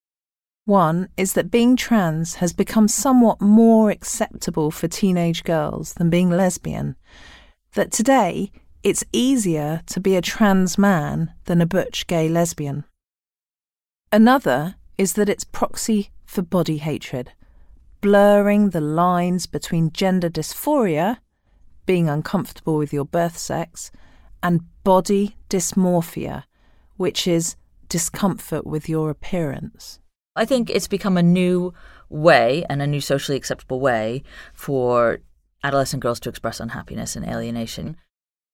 One 0.64 1.08
is 1.18 1.34
that 1.34 1.50
being 1.50 1.76
trans 1.76 2.36
has 2.36 2.54
become 2.54 2.88
somewhat 2.88 3.42
more 3.42 3.90
acceptable 3.90 4.70
for 4.70 4.88
teenage 4.88 5.44
girls 5.44 5.92
than 5.94 6.08
being 6.08 6.30
lesbian. 6.30 6.96
That 7.74 7.92
today, 7.92 8.50
it's 8.82 9.04
easier 9.12 9.82
to 9.88 10.00
be 10.00 10.16
a 10.16 10.22
trans 10.22 10.78
man 10.78 11.34
than 11.44 11.60
a 11.60 11.66
butch 11.66 12.06
gay 12.06 12.30
lesbian. 12.30 12.84
Another 14.10 14.76
is 14.98 15.14
that 15.14 15.28
it's 15.28 15.44
proxy 15.44 16.10
for 16.24 16.42
body 16.42 16.78
hatred, 16.78 17.32
blurring 18.00 18.70
the 18.70 18.80
lines 18.80 19.46
between 19.46 19.92
gender 19.92 20.28
dysphoria, 20.28 21.18
being 21.86 22.08
uncomfortable 22.08 22.76
with 22.76 22.92
your 22.92 23.04
birth 23.04 23.36
sex, 23.36 23.90
and 24.42 24.60
body 24.84 25.36
dysmorphia, 25.48 26.44
which 26.96 27.26
is 27.26 27.56
discomfort 27.88 28.66
with 28.66 28.88
your 28.88 29.10
appearance. 29.10 29.98
I 30.36 30.44
think 30.44 30.68
it's 30.68 30.88
become 30.88 31.16
a 31.16 31.22
new 31.22 31.72
way 32.08 32.64
and 32.68 32.82
a 32.82 32.86
new 32.86 33.00
socially 33.00 33.36
acceptable 33.36 33.80
way 33.80 34.22
for 34.52 35.20
adolescent 35.62 36.02
girls 36.02 36.20
to 36.20 36.28
express 36.28 36.60
unhappiness 36.60 37.16
and 37.16 37.26
alienation. 37.26 37.96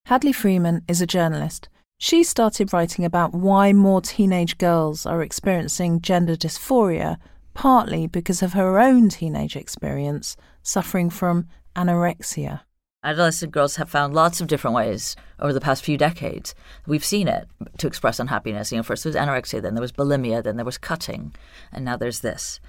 Hadley 0.06 0.32
Freeman 0.32 0.82
is 0.88 1.00
a 1.00 1.06
journalist. 1.06 1.68
She 2.02 2.24
started 2.24 2.72
writing 2.72 3.04
about 3.04 3.34
why 3.34 3.74
more 3.74 4.00
teenage 4.00 4.56
girls 4.56 5.04
are 5.04 5.22
experiencing 5.22 6.00
gender 6.00 6.34
dysphoria 6.34 7.18
partly 7.52 8.06
because 8.06 8.42
of 8.42 8.54
her 8.54 8.80
own 8.80 9.10
teenage 9.10 9.54
experience 9.54 10.34
suffering 10.62 11.10
from 11.10 11.46
anorexia. 11.76 12.60
Adolescent 13.04 13.52
girls 13.52 13.76
have 13.76 13.90
found 13.90 14.14
lots 14.14 14.40
of 14.40 14.46
different 14.46 14.74
ways 14.74 15.14
over 15.40 15.52
the 15.52 15.60
past 15.60 15.84
few 15.84 15.98
decades. 15.98 16.54
We've 16.86 17.04
seen 17.04 17.28
it 17.28 17.46
to 17.76 17.86
express 17.86 18.18
unhappiness. 18.18 18.72
You 18.72 18.78
know, 18.78 18.82
first 18.82 19.04
there 19.04 19.12
was 19.12 19.20
anorexia, 19.20 19.60
then 19.60 19.74
there 19.74 19.82
was 19.82 19.92
bulimia, 19.92 20.42
then 20.42 20.56
there 20.56 20.64
was 20.64 20.78
cutting, 20.78 21.34
and 21.70 21.84
now 21.84 21.98
there's 21.98 22.20
this. 22.20 22.60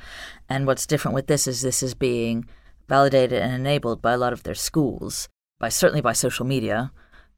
And 0.50 0.68
what's 0.68 0.86
different 0.86 1.16
with 1.16 1.28
this 1.28 1.48
is 1.48 1.62
this 1.62 1.82
is 1.82 1.94
being 1.94 2.50
validated 2.90 3.42
and 3.42 3.54
enabled 3.54 4.02
by 4.02 4.12
a 4.12 4.18
lot 4.18 4.34
of 4.34 4.44
their 4.44 4.56
schools, 4.56 5.30
by 5.58 5.70
certainly 5.70 6.02
by 6.02 6.12
social 6.12 6.46
media, 6.46 6.92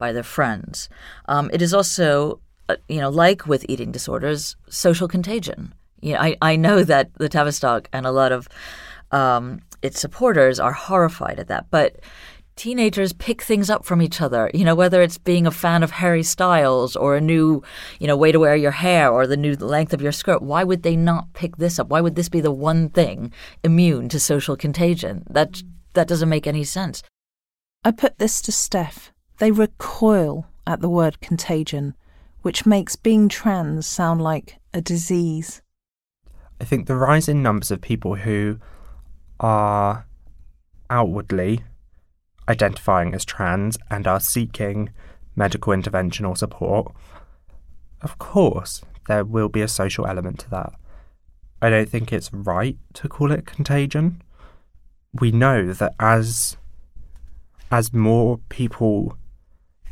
by 0.03 0.11
their 0.11 0.31
friends. 0.37 0.89
Um, 1.29 1.49
it 1.53 1.61
is 1.61 1.73
also, 1.73 2.41
uh, 2.67 2.75
you 2.89 2.99
know, 2.99 3.09
like 3.09 3.47
with 3.47 3.65
eating 3.69 3.89
disorders, 3.93 4.57
social 4.67 5.07
contagion. 5.07 5.73
You 6.01 6.13
know, 6.13 6.19
I, 6.19 6.35
I 6.41 6.53
know 6.57 6.83
that 6.83 7.05
the 7.23 7.29
Tavistock 7.29 7.87
and 7.93 8.05
a 8.05 8.11
lot 8.11 8.33
of 8.33 8.49
um, 9.11 9.61
its 9.81 10.01
supporters 10.01 10.59
are 10.59 10.73
horrified 10.73 11.39
at 11.39 11.47
that, 11.47 11.67
but 11.71 12.01
teenagers 12.57 13.13
pick 13.13 13.41
things 13.41 13.69
up 13.69 13.85
from 13.85 14.01
each 14.01 14.19
other. 14.19 14.51
You 14.53 14.65
know, 14.65 14.75
whether 14.75 15.01
it's 15.01 15.17
being 15.17 15.47
a 15.47 15.51
fan 15.51 15.83
of 15.83 15.91
Harry 15.91 16.23
Styles 16.23 16.97
or 16.97 17.15
a 17.15 17.21
new, 17.21 17.63
you 18.01 18.07
know, 18.07 18.17
way 18.17 18.33
to 18.33 18.41
wear 18.41 18.57
your 18.57 18.75
hair 18.85 19.09
or 19.09 19.25
the 19.25 19.37
new 19.37 19.55
length 19.55 19.93
of 19.93 20.01
your 20.01 20.11
skirt. 20.11 20.41
Why 20.41 20.65
would 20.65 20.83
they 20.83 20.97
not 20.97 21.31
pick 21.31 21.55
this 21.55 21.79
up? 21.79 21.87
Why 21.87 22.01
would 22.01 22.15
this 22.15 22.27
be 22.27 22.41
the 22.41 22.51
one 22.51 22.89
thing 22.89 23.31
immune 23.63 24.09
to 24.09 24.19
social 24.19 24.57
contagion? 24.57 25.23
That 25.29 25.63
that 25.93 26.09
doesn't 26.09 26.27
make 26.35 26.45
any 26.45 26.65
sense. 26.65 27.03
I 27.85 27.91
put 27.91 28.19
this 28.19 28.41
to 28.41 28.51
Steph. 28.51 29.12
They 29.37 29.51
recoil 29.51 30.45
at 30.65 30.81
the 30.81 30.89
word 30.89 31.19
contagion, 31.21 31.95
which 32.41 32.65
makes 32.65 32.95
being 32.95 33.29
trans 33.29 33.87
sound 33.87 34.21
like 34.21 34.57
a 34.73 34.81
disease. 34.81 35.61
I 36.61 36.65
think 36.65 36.87
the 36.87 36.95
rise 36.95 37.27
in 37.27 37.43
numbers 37.43 37.71
of 37.71 37.81
people 37.81 38.15
who 38.15 38.59
are 39.39 40.05
outwardly 40.89 41.63
identifying 42.47 43.13
as 43.13 43.25
trans 43.25 43.77
and 43.89 44.07
are 44.07 44.19
seeking 44.19 44.91
medical 45.35 45.73
intervention 45.73 46.25
or 46.25 46.35
support, 46.35 46.93
of 48.01 48.19
course, 48.19 48.81
there 49.07 49.25
will 49.25 49.49
be 49.49 49.61
a 49.61 49.67
social 49.67 50.05
element 50.05 50.39
to 50.39 50.49
that. 50.49 50.73
I 51.61 51.69
don't 51.69 51.89
think 51.89 52.11
it's 52.11 52.31
right 52.33 52.77
to 52.95 53.09
call 53.09 53.31
it 53.31 53.45
contagion. 53.45 54.21
We 55.13 55.31
know 55.31 55.73
that 55.73 55.95
as 55.99 56.57
as 57.71 57.93
more 57.93 58.39
people 58.49 59.17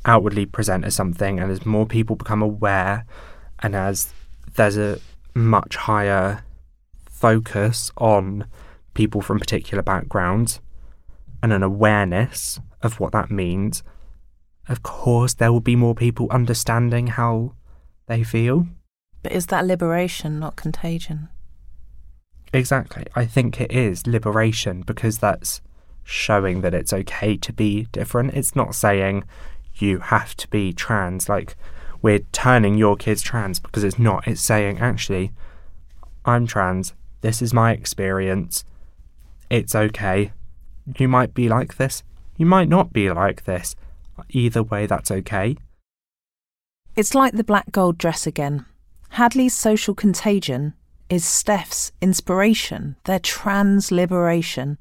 outwardly 0.05 0.45
present 0.45 0.85
as 0.85 0.95
something 0.95 1.39
and 1.39 1.51
as 1.51 1.65
more 1.65 1.85
people 1.85 2.15
become 2.15 2.41
aware 2.41 3.05
and 3.59 3.75
as 3.75 4.13
there's 4.55 4.77
a 4.77 4.99
much 5.35 5.75
higher 5.75 6.43
focus 7.09 7.91
on 7.97 8.45
people 8.93 9.21
from 9.21 9.39
particular 9.39 9.83
backgrounds 9.83 10.59
and 11.43 11.53
an 11.53 11.63
awareness 11.63 12.59
of 12.81 12.99
what 12.99 13.11
that 13.11 13.31
means, 13.31 13.83
of 14.67 14.83
course, 14.83 15.33
there 15.33 15.51
will 15.51 15.59
be 15.59 15.75
more 15.75 15.95
people 15.95 16.27
understanding 16.31 17.07
how 17.07 17.53
they 18.07 18.23
feel. 18.23 18.67
But 19.23 19.31
is 19.31 19.47
that 19.47 19.65
liberation, 19.65 20.39
not 20.39 20.55
contagion? 20.55 21.29
Exactly. 22.53 23.05
I 23.15 23.25
think 23.25 23.61
it 23.61 23.71
is 23.71 24.07
liberation 24.07 24.81
because 24.81 25.19
that's 25.19 25.61
showing 26.03 26.61
that 26.61 26.73
it's 26.73 26.91
okay 26.91 27.37
to 27.37 27.53
be 27.53 27.87
different. 27.91 28.33
It's 28.33 28.55
not 28.55 28.75
saying 28.75 29.23
you 29.81 29.99
have 29.99 30.35
to 30.37 30.47
be 30.49 30.73
trans, 30.73 31.29
like 31.29 31.55
we're 32.01 32.19
turning 32.31 32.77
your 32.77 32.95
kids 32.95 33.21
trans 33.21 33.59
because 33.59 33.83
it's 33.83 33.99
not. 33.99 34.27
It's 34.27 34.41
saying, 34.41 34.79
actually, 34.79 35.31
I'm 36.25 36.47
trans. 36.47 36.93
This 37.21 37.41
is 37.41 37.53
my 37.53 37.71
experience. 37.71 38.63
It's 39.49 39.75
okay. 39.75 40.31
You 40.97 41.07
might 41.07 41.33
be 41.33 41.47
like 41.47 41.77
this, 41.77 42.03
you 42.37 42.45
might 42.45 42.69
not 42.69 42.91
be 42.91 43.11
like 43.11 43.43
this. 43.43 43.75
Either 44.29 44.63
way, 44.63 44.85
that's 44.85 45.11
okay. 45.11 45.57
It's 46.95 47.15
like 47.15 47.33
the 47.33 47.43
black 47.43 47.71
gold 47.71 47.97
dress 47.97 48.25
again. 48.27 48.65
Hadley's 49.09 49.53
social 49.55 49.93
contagion 49.93 50.73
is 51.09 51.25
Steph's 51.25 51.91
inspiration, 52.01 52.95
their 53.05 53.19
trans 53.19 53.91
liberation. 53.91 54.77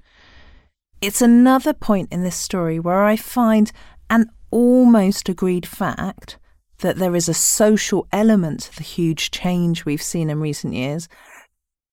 It's 1.00 1.20
another 1.20 1.72
point 1.72 2.12
in 2.12 2.22
this 2.22 2.36
story 2.36 2.78
where 2.78 3.02
I 3.04 3.16
find 3.16 3.72
an 4.08 4.30
almost 4.50 5.28
agreed 5.28 5.66
fact 5.66 6.38
that 6.80 6.96
there 6.96 7.14
is 7.14 7.28
a 7.28 7.34
social 7.34 8.06
element 8.12 8.60
to 8.60 8.76
the 8.76 8.82
huge 8.82 9.30
change 9.30 9.84
we've 9.84 10.02
seen 10.02 10.30
in 10.30 10.40
recent 10.40 10.74
years, 10.74 11.08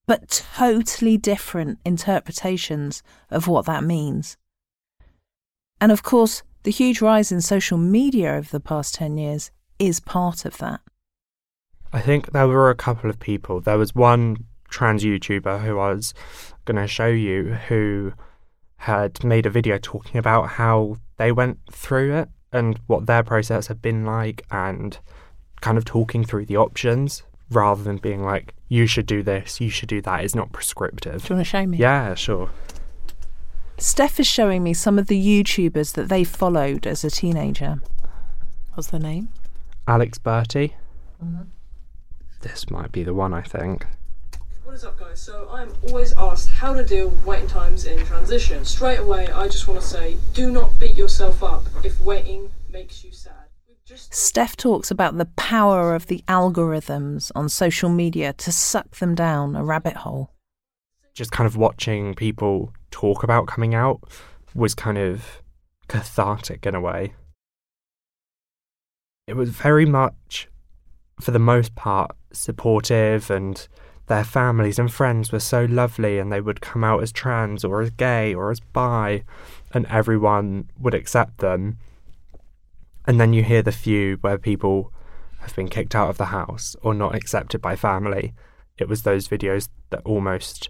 but 0.05 0.43
totally 0.55 1.17
different 1.17 1.79
interpretations 1.85 3.03
of 3.29 3.47
what 3.47 3.65
that 3.65 3.83
means. 3.83 4.37
And 5.79 5.91
of 5.91 6.03
course, 6.03 6.43
the 6.63 6.71
huge 6.71 7.01
rise 7.01 7.31
in 7.31 7.41
social 7.41 7.77
media 7.77 8.33
over 8.33 8.49
the 8.49 8.59
past 8.59 8.95
10 8.95 9.17
years 9.17 9.51
is 9.79 9.99
part 9.99 10.45
of 10.45 10.57
that. 10.57 10.81
I 11.93 12.01
think 12.01 12.31
there 12.31 12.47
were 12.47 12.69
a 12.69 12.75
couple 12.75 13.09
of 13.09 13.19
people. 13.19 13.61
There 13.61 13.77
was 13.77 13.95
one 13.95 14.37
trans 14.69 15.03
YouTuber 15.03 15.61
who 15.61 15.79
I 15.79 15.93
was 15.93 16.13
going 16.65 16.77
to 16.77 16.87
show 16.87 17.07
you 17.07 17.53
who 17.67 18.13
had 18.77 19.23
made 19.23 19.45
a 19.45 19.49
video 19.49 19.77
talking 19.77 20.17
about 20.17 20.49
how 20.49 20.97
they 21.17 21.31
went 21.31 21.59
through 21.71 22.15
it 22.15 22.29
and 22.57 22.79
what 22.87 23.05
their 23.05 23.23
process 23.23 23.67
had 23.67 23.81
been 23.81 24.05
like 24.05 24.45
and 24.51 24.99
kind 25.61 25.77
of 25.77 25.85
talking 25.85 26.25
through 26.25 26.45
the 26.45 26.57
options 26.57 27.23
rather 27.49 27.83
than 27.83 27.97
being 27.97 28.23
like, 28.23 28.53
you 28.67 28.85
should 28.85 29.05
do 29.05 29.23
this, 29.23 29.61
you 29.61 29.69
should 29.69 29.87
do 29.87 30.01
that. 30.01 30.23
It's 30.23 30.35
not 30.35 30.51
prescriptive. 30.51 31.21
Do 31.23 31.33
you 31.33 31.35
want 31.37 31.45
to 31.45 31.49
show 31.49 31.65
me? 31.65 31.77
Yeah, 31.77 32.13
sure. 32.15 32.49
Steph 33.77 34.19
is 34.19 34.27
showing 34.27 34.63
me 34.63 34.73
some 34.73 34.97
of 34.97 35.07
the 35.07 35.43
YouTubers 35.43 35.93
that 35.93 36.09
they 36.09 36.23
followed 36.23 36.85
as 36.87 37.03
a 37.03 37.11
teenager. 37.11 37.79
What's 38.73 38.89
their 38.89 38.99
name? 38.99 39.29
Alex 39.87 40.17
Bertie. 40.17 40.75
Mm-hmm. 41.23 41.43
This 42.41 42.69
might 42.69 42.91
be 42.91 43.03
the 43.03 43.13
one, 43.13 43.33
I 43.33 43.41
think. 43.41 43.85
What 44.77 44.83
is 44.83 44.89
up, 44.89 44.99
guys? 44.99 45.19
So 45.19 45.49
I'm 45.51 45.73
always 45.87 46.13
asked 46.13 46.49
how 46.49 46.71
to 46.75 46.85
deal 46.85 47.09
with 47.09 47.25
waiting 47.25 47.47
times 47.47 47.85
in 47.85 47.97
transition. 48.05 48.63
Straight 48.63 48.99
away, 48.99 49.27
I 49.27 49.47
just 49.47 49.67
want 49.67 49.81
to 49.81 49.87
say, 49.87 50.17
do 50.35 50.51
not 50.51 50.77
beat 50.77 50.95
yourself 50.95 51.41
up 51.41 51.63
if 51.83 51.99
waiting 51.99 52.51
makes 52.69 53.03
you 53.03 53.11
sad. 53.11 53.33
Steph 53.87 54.55
talks 54.55 54.91
about 54.91 55.17
the 55.17 55.25
power 55.35 55.95
of 55.95 56.05
the 56.05 56.23
algorithms 56.27 57.31
on 57.33 57.49
social 57.49 57.89
media 57.89 58.33
to 58.33 58.51
suck 58.51 58.97
them 58.97 59.15
down 59.15 59.55
a 59.55 59.63
rabbit 59.63 59.95
hole. 59.95 60.29
Just 61.15 61.31
kind 61.31 61.47
of 61.47 61.57
watching 61.57 62.13
people 62.13 62.71
talk 62.91 63.23
about 63.23 63.47
coming 63.47 63.73
out 63.73 64.01
was 64.53 64.75
kind 64.75 64.99
of 64.99 65.41
cathartic 65.87 66.67
in 66.67 66.75
a 66.75 66.81
way. 66.81 67.15
It 69.25 69.35
was 69.35 69.49
very 69.49 69.87
much, 69.87 70.47
for 71.19 71.31
the 71.31 71.39
most 71.39 71.73
part, 71.73 72.11
supportive, 72.31 73.31
and 73.31 73.67
their 74.07 74.23
families 74.23 74.79
and 74.79 74.91
friends 74.91 75.31
were 75.31 75.39
so 75.39 75.65
lovely, 75.65 76.17
and 76.17 76.31
they 76.31 76.41
would 76.41 76.61
come 76.61 76.83
out 76.83 77.03
as 77.03 77.11
trans 77.11 77.63
or 77.63 77.81
as 77.81 77.89
gay 77.91 78.33
or 78.33 78.51
as 78.51 78.59
bi, 78.59 79.23
and 79.73 79.85
everyone 79.87 80.69
would 80.79 80.93
accept 80.93 81.37
them 81.39 81.77
and 83.07 83.21
then 83.21 83.31
you 83.31 83.41
hear 83.41 83.61
the 83.61 83.71
few 83.71 84.17
where 84.17 84.37
people 84.37 84.91
have 85.39 85.55
been 85.55 85.69
kicked 85.69 85.95
out 85.95 86.09
of 86.09 86.17
the 86.17 86.25
house 86.25 86.75
or 86.83 86.93
not 86.93 87.15
accepted 87.15 87.61
by 87.61 87.75
family. 87.75 88.33
It 88.77 88.89
was 88.89 89.03
those 89.03 89.29
videos 89.29 89.69
that 89.89 90.01
almost 90.03 90.69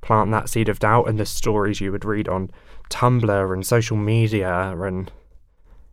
plant 0.00 0.30
that 0.30 0.48
seed 0.48 0.68
of 0.68 0.78
doubt 0.78 1.08
and 1.08 1.18
the 1.18 1.26
stories 1.26 1.80
you 1.80 1.90
would 1.90 2.04
read 2.04 2.28
on 2.28 2.50
Tumblr 2.90 3.52
and 3.52 3.66
social 3.66 3.96
media 3.96 4.74
and 4.78 5.10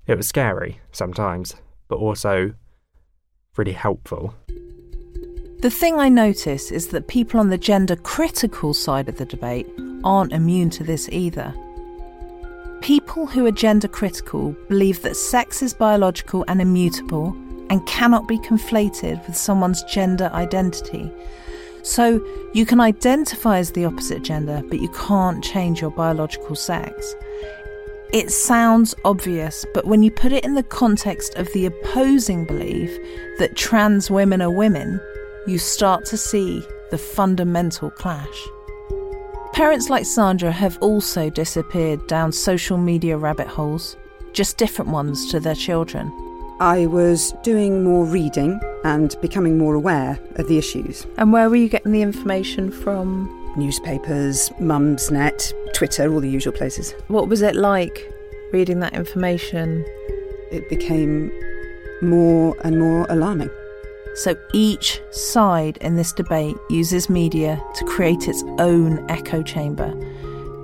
it 0.06 0.16
was 0.16 0.28
scary 0.28 0.80
sometimes, 0.92 1.56
but 1.88 1.96
also 1.96 2.54
really 3.58 3.74
helpful. 3.74 4.36
The 5.62 5.70
thing 5.70 6.00
I 6.00 6.08
notice 6.08 6.72
is 6.72 6.88
that 6.88 7.10
people 7.10 7.38
on 7.38 7.50
the 7.50 7.58
gender 7.58 7.98
critical 7.98 8.74
side 8.74 9.10
of 9.10 9.18
the 9.18 9.26
debate 9.26 9.68
aren't 10.06 10.32
immune 10.32 10.70
to 10.70 10.86
this 10.86 11.10
either. 11.12 11.54
People 12.80 13.26
who 13.26 13.46
are 13.46 13.52
gender 13.52 13.90
critical 13.90 14.56
believe 14.70 15.02
that 15.02 15.18
sex 15.18 15.62
is 15.62 15.74
biological 15.74 16.46
and 16.48 16.62
immutable 16.62 17.36
and 17.70 17.86
cannot 17.86 18.26
be 18.26 18.38
conflated 18.38 19.26
with 19.28 19.36
someone's 19.36 19.84
gender 19.84 20.30
identity. 20.34 21.12
So 21.84 22.26
you 22.54 22.66
can 22.66 22.80
identify 22.80 23.58
as 23.58 23.74
the 23.74 23.84
opposite 23.84 24.24
gender, 24.24 24.64
but 24.70 24.80
you 24.80 24.88
can't 24.90 25.44
change 25.44 25.82
your 25.82 25.92
biological 25.92 26.56
sex. 26.56 27.16
It 28.14 28.32
sounds 28.32 28.96
obvious, 29.04 29.66
but 29.74 29.86
when 29.86 30.04
you 30.04 30.10
put 30.10 30.32
it 30.32 30.46
in 30.46 30.54
the 30.54 30.64
context 30.64 31.36
of 31.36 31.52
the 31.52 31.66
opposing 31.66 32.46
belief 32.46 32.98
that 33.40 33.58
trans 33.58 34.10
women 34.10 34.42
are 34.42 34.50
women, 34.50 35.02
you 35.48 35.58
start 35.58 36.06
to 36.06 36.18
see 36.18 36.64
the 36.92 36.98
fundamental 36.98 37.92
clash. 37.92 38.48
Parents 39.54 39.90
like 39.90 40.06
Sandra 40.06 40.52
have 40.52 40.78
also 40.80 41.30
disappeared 41.30 42.06
down 42.08 42.32
social 42.32 42.78
media 42.78 43.18
rabbit 43.18 43.48
holes, 43.48 43.98
just 44.34 44.58
different 44.58 44.92
ones 44.92 45.30
to 45.32 45.40
their 45.40 45.56
children. 45.56 46.12
I 46.60 46.86
was 46.86 47.34
doing 47.44 47.84
more 47.84 48.06
reading 48.06 48.60
and 48.84 49.16
becoming 49.22 49.58
more 49.58 49.76
aware 49.76 50.20
of 50.36 50.48
the 50.48 50.58
issues. 50.58 51.06
And 51.18 51.32
where 51.32 51.50
were 51.50 51.56
you 51.56 51.70
getting 51.70 51.92
the 51.92 52.02
information 52.02 52.72
from? 52.72 53.36
Newspapers, 53.58 54.50
Mumsnet, 54.60 55.52
Twitter, 55.74 56.12
all 56.12 56.20
the 56.20 56.30
usual 56.30 56.54
places. 56.54 56.94
What 57.08 57.28
was 57.28 57.42
it 57.42 57.56
like 57.56 58.14
reading 58.54 58.80
that 58.82 58.94
information? 58.94 59.84
It 60.52 60.70
became 60.70 61.32
more 62.02 62.56
and 62.64 62.80
more 62.80 63.06
alarming. 63.10 63.50
So 64.16 64.36
each 64.54 65.02
side 65.12 65.78
in 65.78 65.96
this 65.96 66.12
debate 66.12 66.58
uses 66.70 67.10
media 67.10 67.64
to 67.76 67.86
create 67.86 68.28
its 68.28 68.44
own 68.58 69.10
echo 69.10 69.42
chamber, 69.42 69.94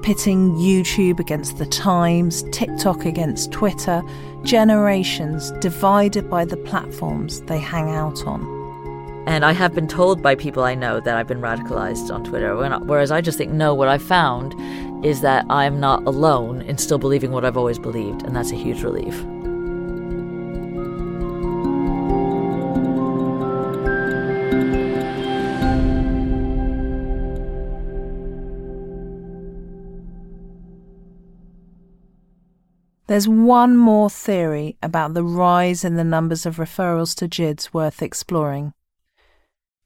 pitting 0.02 0.56
YouTube 0.56 1.20
against 1.20 1.58
the 1.58 1.66
Times, 1.66 2.44
TikTok 2.52 3.06
against 3.06 3.52
Twitter, 3.52 4.02
generations 4.44 5.52
divided 5.60 6.30
by 6.30 6.46
the 6.46 6.58
platforms 6.58 7.42
they 7.42 7.60
hang 7.60 7.90
out 7.90 8.28
on. 8.28 8.54
And 9.28 9.44
I 9.44 9.54
have 9.54 9.74
been 9.74 9.88
told 9.88 10.22
by 10.22 10.36
people 10.36 10.64
I 10.64 10.76
know 10.76 11.00
that 11.00 11.16
I've 11.16 11.28
been 11.28 11.42
radicalized 11.42 12.14
on 12.14 12.24
Twitter, 12.24 12.56
whereas 12.80 13.10
I 13.10 13.22
just 13.22 13.38
think, 13.38 13.52
no, 13.52 13.74
what 13.74 13.88
I 13.88 13.98
found 13.98 14.54
is 15.04 15.22
that 15.22 15.46
I'm 15.50 15.80
not 15.80 16.06
alone 16.06 16.62
in 16.62 16.78
still 16.78 17.00
believing 17.00 17.32
what 17.32 17.44
I've 17.44 17.58
always 17.58 17.80
believed, 17.80 18.22
and 18.24 18.36
that's 18.36 18.52
a 18.52 18.56
huge 18.56 18.84
relief. 18.84 19.26
There's 33.08 33.28
one 33.28 33.78
more 33.78 34.10
theory 34.10 34.78
about 34.82 35.14
the 35.14 35.24
rise 35.24 35.84
in 35.84 35.96
the 35.96 36.04
numbers 36.04 36.46
of 36.46 36.58
referrals 36.58 37.16
to 37.18 37.28
GIDS 37.28 37.72
worth 37.72 38.02
exploring. 38.02 38.74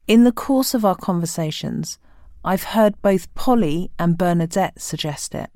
In 0.07 0.23
the 0.23 0.31
course 0.31 0.73
of 0.73 0.85
our 0.85 0.95
conversations, 0.95 1.99
I've 2.45 2.63
heard 2.63 3.01
both 3.01 3.33
Polly 3.35 3.91
and 3.99 4.17
Bernadette 4.17 4.81
suggest 4.81 5.35
it. 5.35 5.49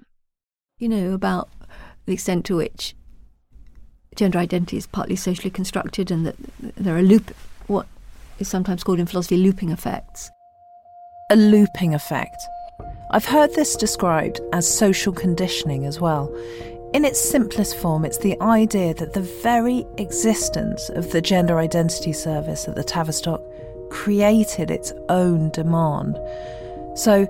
You 0.78 0.89
know, 0.89 1.13
about 1.13 1.49
the 2.06 2.13
extent 2.13 2.45
to 2.45 2.58
which 2.58 2.95
gender 4.15 4.39
identity 4.39 4.76
is 4.76 4.86
partly 4.86 5.15
socially 5.15 5.49
constructed 5.49 6.12
and 6.12 6.26
that 6.26 6.36
there 6.60 6.97
are 6.97 7.02
loop, 7.02 7.34
what 7.67 7.88
is 8.39 8.49
sometimes 8.49 8.84
called 8.84 8.99
in 8.99 9.06
philosophy 9.06 9.38
looping 9.38 9.69
effects. 9.69 10.30
A 11.32 11.38
looping 11.38 11.93
effect. 11.95 12.36
I've 13.12 13.26
heard 13.26 13.54
this 13.56 13.76
described 13.76 14.41
as 14.52 14.67
social 14.67 15.13
conditioning 15.13 15.86
as 15.86 16.02
well. 16.02 16.36
In 16.93 17.06
its 17.06 17.19
simplest 17.19 17.75
form, 17.77 18.06
it's 18.06 18.19
the 18.19 18.39
idea 18.39 18.93
that 18.93 19.13
the 19.13 19.21
very 19.21 19.84
existence 19.97 20.89
of 20.89 21.10
the 21.12 21.21
gender 21.21 21.58
identity 21.58 22.13
service 22.13 22.67
at 22.67 22.75
the 22.75 22.84
Tavistock 22.84 23.41
created 23.89 24.69
its 24.69 24.93
own 25.10 25.49
demand. 25.49 26.19
So, 26.95 27.27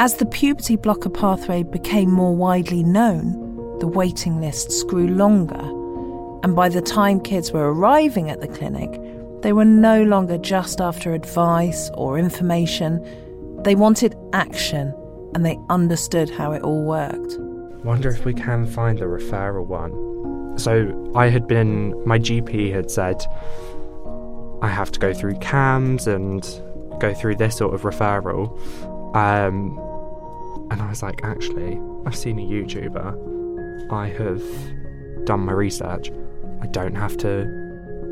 as 0.00 0.16
the 0.16 0.26
puberty 0.26 0.74
blocker 0.74 1.10
pathway 1.10 1.62
became 1.62 2.10
more 2.10 2.34
widely 2.34 2.82
known, 2.82 3.78
the 3.78 3.86
waiting 3.86 4.40
lists 4.40 4.82
grew 4.82 5.06
longer. 5.06 5.62
And 6.42 6.56
by 6.56 6.68
the 6.68 6.82
time 6.82 7.20
kids 7.20 7.52
were 7.52 7.72
arriving 7.72 8.30
at 8.30 8.40
the 8.40 8.48
clinic, 8.48 9.00
they 9.42 9.52
were 9.52 9.64
no 9.64 10.02
longer 10.02 10.38
just 10.38 10.80
after 10.80 11.14
advice 11.14 11.88
or 11.94 12.18
information. 12.18 13.00
They 13.62 13.76
wanted 13.76 14.16
action 14.32 14.92
and 15.36 15.46
they 15.46 15.56
understood 15.70 16.30
how 16.30 16.50
it 16.50 16.62
all 16.62 16.84
worked. 16.84 17.38
Wonder 17.84 18.08
if 18.08 18.24
we 18.24 18.32
can 18.32 18.66
find 18.66 18.98
the 18.98 19.04
referral 19.04 19.66
one. 19.66 20.58
So 20.58 21.12
I 21.14 21.28
had 21.28 21.46
been, 21.46 21.94
my 22.06 22.18
GP 22.18 22.72
had 22.72 22.90
said, 22.90 23.22
I 24.62 24.68
have 24.68 24.90
to 24.92 24.98
go 24.98 25.12
through 25.12 25.34
CAMHS 25.34 26.06
and 26.06 27.00
go 27.00 27.12
through 27.12 27.36
this 27.36 27.58
sort 27.58 27.74
of 27.74 27.82
referral. 27.82 28.58
Um, 29.14 29.78
and 30.70 30.80
I 30.80 30.88
was 30.88 31.02
like, 31.02 31.22
actually, 31.24 31.78
I've 32.06 32.16
seen 32.16 32.38
a 32.38 32.42
YouTuber. 32.42 33.92
I 33.92 34.08
have 34.08 35.26
done 35.26 35.40
my 35.40 35.52
research. 35.52 36.10
I 36.62 36.66
don't 36.68 36.94
have 36.94 37.18
to 37.18 37.44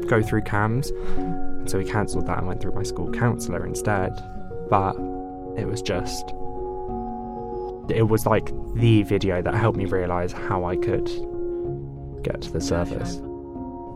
go 0.07 0.21
through 0.21 0.43
CAMHS. 0.43 0.91
And 1.17 1.71
so 1.71 1.79
we 1.79 1.85
cancelled 1.87 2.27
that 2.27 2.37
and 2.37 2.47
went 2.47 2.61
through 2.61 2.73
my 2.73 2.83
school 2.83 3.11
counsellor 3.11 3.65
instead. 3.65 4.13
But 4.69 4.97
it 5.57 5.67
was 5.67 5.81
just. 5.81 6.35
It 7.89 8.09
was 8.09 8.27
like 8.27 8.53
the 8.75 9.03
video 9.03 9.43
that 9.43 9.55
helped 9.55 9.77
me 9.77 9.87
realise 9.87 10.33
how 10.33 10.65
I 10.65 10.77
could 10.77 11.07
get 12.23 12.41
to 12.43 12.53
the 12.53 12.61
service. 12.61 13.17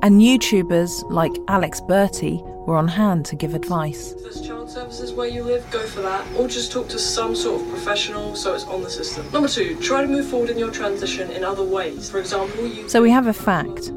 And 0.02 0.20
YouTubers 0.20 1.10
like 1.10 1.32
Alex 1.48 1.80
Bertie 1.80 2.40
were 2.66 2.76
on 2.76 2.88
hand 2.88 3.24
to 3.26 3.36
give 3.36 3.54
advice. 3.54 4.12
If 4.12 4.22
there's 4.22 4.46
child 4.46 4.68
services 4.68 5.12
where 5.12 5.28
you 5.28 5.42
live, 5.42 5.68
go 5.70 5.86
for 5.86 6.00
that. 6.02 6.26
Or 6.36 6.48
just 6.48 6.72
talk 6.72 6.88
to 6.88 6.98
some 6.98 7.34
sort 7.34 7.62
of 7.62 7.68
professional 7.68 8.34
so 8.34 8.54
it's 8.54 8.64
on 8.64 8.82
the 8.82 8.90
system. 8.90 9.30
Number 9.32 9.48
two, 9.48 9.76
try 9.80 10.02
to 10.02 10.08
move 10.08 10.26
forward 10.26 10.50
in 10.50 10.58
your 10.58 10.70
transition 10.70 11.30
in 11.30 11.44
other 11.44 11.64
ways. 11.64 12.10
For 12.10 12.18
example, 12.18 12.66
you. 12.66 12.88
So 12.88 13.00
we 13.00 13.10
have 13.10 13.26
a 13.26 13.32
fact. 13.32 13.92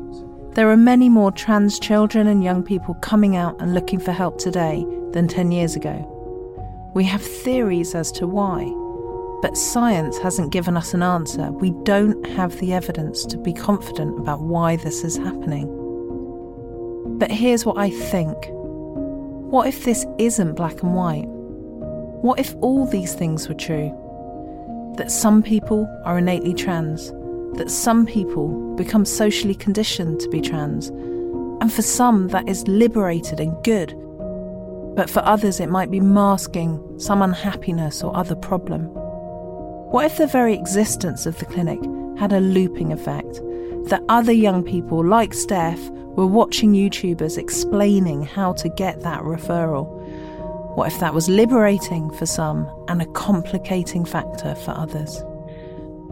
There 0.54 0.69
are 0.69 0.78
many 0.78 1.10
more 1.10 1.32
trans 1.32 1.80
children 1.80 2.28
and 2.28 2.43
young 2.43 2.63
people 2.63 2.93
coming 2.95 3.36
out 3.36 3.60
and 3.62 3.73
looking 3.73 3.99
for 3.99 4.12
help 4.12 4.39
today 4.39 4.86
than 5.12 5.28
10 5.28 5.52
years 5.52 5.75
ago. 5.75 6.06
We 6.95 7.04
have 7.06 7.21
theories 7.21 7.93
as 7.93 8.12
to 8.13 8.28
why, 8.28 8.63
but 9.41 9.58
science 9.58 10.17
hasn't 10.17 10.52
given 10.52 10.75
us 10.75 10.93
an 10.93 11.02
answer. 11.02 11.52
We 11.52 11.71
don't 11.84 12.25
have 12.28 12.60
the 12.60 12.73
evidence 12.73 13.25
to 13.28 13.38
be 13.38 13.54
confident 13.54 14.19
about 14.19 14.41
why 14.41 14.75
this 14.75 15.04
is 15.04 15.15
happening. 15.15 15.67
But 17.17 17.32
here's 17.32 17.65
what 17.65 17.78
I 17.78 17.89
think 17.89 18.36
what 19.49 19.67
if 19.67 19.84
this 19.84 20.06
isn't 20.19 20.54
black 20.54 20.84
and 20.84 20.93
white? 20.93 21.25
What 22.21 22.39
if 22.39 22.54
all 22.58 22.86
these 22.86 23.15
things 23.15 23.47
were 23.47 23.56
true? 23.56 23.95
That 24.97 25.10
some 25.10 25.41
people 25.41 25.88
are 26.06 26.19
innately 26.19 26.54
trans, 26.54 27.12
that 27.58 27.71
some 27.71 28.06
people 28.06 28.75
become 28.75 29.06
socially 29.06 29.56
conditioned 29.56 30.19
to 30.19 30.30
be 30.30 30.41
trans, 30.41 30.89
and 30.89 31.73
for 31.73 31.82
some 31.82 32.28
that 32.28 32.47
is 32.47 32.67
liberated 32.67 33.39
and 33.39 33.56
good. 33.63 33.95
But 34.95 35.10
for 35.10 35.23
others, 35.25 35.60
it 35.60 35.69
might 35.69 35.89
be 35.89 36.02
masking 36.02 36.99
some 36.99 37.21
unhappiness 37.21 38.04
or 38.04 38.15
other 38.15 38.36
problem. 38.36 38.98
What 39.91 40.06
if 40.06 40.17
the 40.17 40.28
very 40.28 40.54
existence 40.54 41.25
of 41.25 41.39
the 41.39 41.45
clinic 41.45 41.80
had 42.19 42.32
a 42.32 42.39
looping 42.39 42.93
effect? 42.93 43.41
That 43.89 44.04
other 44.08 44.32
young 44.32 44.62
people 44.63 45.04
like 45.04 45.34
Steph 45.34 45.80
were 45.89 46.28
watching 46.28 46.73
YouTubers 46.73 47.39
explaining 47.39 48.21
how 48.21 48.54
to 48.54 48.69
get 48.69 49.02
that 49.02 49.23
referral. 49.23 49.88
What 50.75 50.93
if 50.93 50.99
that 50.99 51.15
was 51.15 51.28
liberating 51.28 52.12
for 52.12 52.28
some 52.28 52.69
and 52.88 53.02
a 53.02 53.08
complicating 53.13 54.06
factor 54.06 54.54
for 54.54 54.71
others? 54.78 55.23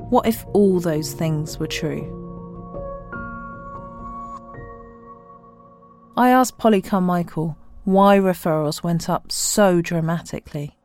What 0.10 0.26
if 0.26 0.44
all 0.54 0.80
those 0.80 1.14
things 1.14 1.60
were 1.60 1.68
true? 1.68 2.02
I 6.18 6.30
asked 6.30 6.58
Polly 6.58 6.82
Carmichael 6.82 7.56
why 7.84 8.18
referrals 8.18 8.82
went 8.82 9.08
up 9.08 9.32
so 9.32 9.82
dramatically. 9.82 10.76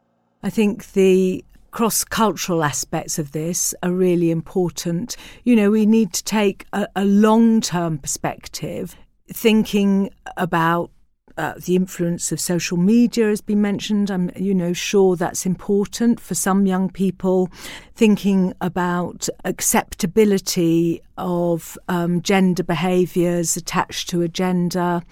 I 0.42 0.50
think 0.50 0.92
the 0.92 1.42
cross 1.72 2.04
cultural 2.04 2.62
aspects 2.62 3.18
of 3.18 3.32
this 3.32 3.74
are 3.82 3.90
really 3.90 4.30
important. 4.30 5.16
You 5.42 5.56
know, 5.56 5.70
we 5.70 5.86
need 5.86 6.12
to 6.12 6.22
take 6.22 6.66
a, 6.72 6.86
a 6.94 7.04
long 7.04 7.60
term 7.60 7.98
perspective, 7.98 8.94
thinking 9.28 10.10
about 10.36 10.90
uh, 11.36 11.54
the 11.64 11.76
influence 11.76 12.32
of 12.32 12.40
social 12.40 12.76
media 12.76 13.26
has 13.26 13.40
been 13.40 13.60
mentioned. 13.60 14.10
I'm, 14.10 14.30
you 14.36 14.54
know, 14.54 14.72
sure 14.72 15.16
that's 15.16 15.46
important 15.46 16.20
for 16.20 16.34
some 16.34 16.66
young 16.66 16.90
people. 16.90 17.50
Thinking 17.94 18.54
about 18.60 19.28
acceptability 19.44 21.02
of 21.18 21.78
um, 21.88 22.22
gender 22.22 22.62
behaviours 22.62 23.56
attached 23.56 24.08
to 24.10 24.22
a 24.22 24.28
gender, 24.28 25.02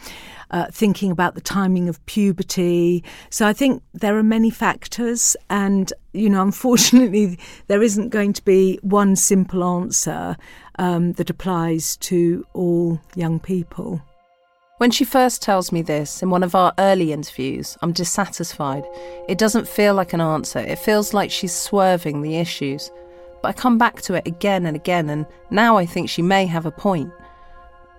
uh, 0.51 0.67
thinking 0.73 1.11
about 1.11 1.35
the 1.35 1.41
timing 1.41 1.89
of 1.89 2.05
puberty. 2.07 3.05
So 3.29 3.47
I 3.47 3.53
think 3.53 3.83
there 3.93 4.17
are 4.17 4.23
many 4.23 4.51
factors, 4.51 5.37
and 5.49 5.93
you 6.13 6.29
know, 6.29 6.43
unfortunately, 6.51 7.39
there 7.69 7.83
isn't 7.83 8.09
going 8.09 8.33
to 8.35 8.45
be 8.45 8.79
one 8.83 9.17
simple 9.17 9.63
answer 9.63 10.37
um, 10.79 11.13
that 11.13 11.31
applies 11.31 11.97
to 11.99 12.45
all 12.55 13.01
young 13.15 13.39
people. 13.39 14.03
When 14.81 14.91
she 14.91 15.05
first 15.05 15.43
tells 15.43 15.73
me 15.73 15.83
this 15.83 16.23
in 16.23 16.31
one 16.31 16.43
of 16.43 16.55
our 16.55 16.73
early 16.79 17.13
interviews, 17.13 17.77
I'm 17.83 17.93
dissatisfied. 17.93 18.83
It 19.29 19.37
doesn't 19.37 19.69
feel 19.69 19.93
like 19.93 20.15
an 20.15 20.23
answer, 20.23 20.59
it 20.59 20.79
feels 20.79 21.13
like 21.13 21.31
she's 21.31 21.55
swerving 21.55 22.23
the 22.23 22.39
issues. 22.39 22.91
But 23.43 23.49
I 23.49 23.53
come 23.53 23.77
back 23.77 24.01
to 24.01 24.15
it 24.15 24.27
again 24.27 24.65
and 24.65 24.75
again, 24.75 25.11
and 25.11 25.27
now 25.51 25.77
I 25.77 25.85
think 25.85 26.09
she 26.09 26.23
may 26.23 26.47
have 26.47 26.65
a 26.65 26.71
point. 26.71 27.13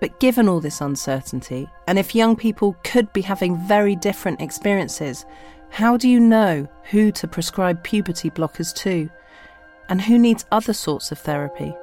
But 0.00 0.18
given 0.18 0.48
all 0.48 0.58
this 0.58 0.80
uncertainty, 0.80 1.68
and 1.86 2.00
if 2.00 2.16
young 2.16 2.34
people 2.34 2.74
could 2.82 3.12
be 3.12 3.22
having 3.22 3.64
very 3.68 3.94
different 3.94 4.40
experiences, 4.40 5.24
how 5.68 5.96
do 5.96 6.08
you 6.08 6.18
know 6.18 6.66
who 6.90 7.12
to 7.12 7.28
prescribe 7.28 7.84
puberty 7.84 8.28
blockers 8.28 8.74
to? 8.78 9.08
And 9.88 10.00
who 10.02 10.18
needs 10.18 10.46
other 10.50 10.72
sorts 10.72 11.12
of 11.12 11.20
therapy? 11.20 11.76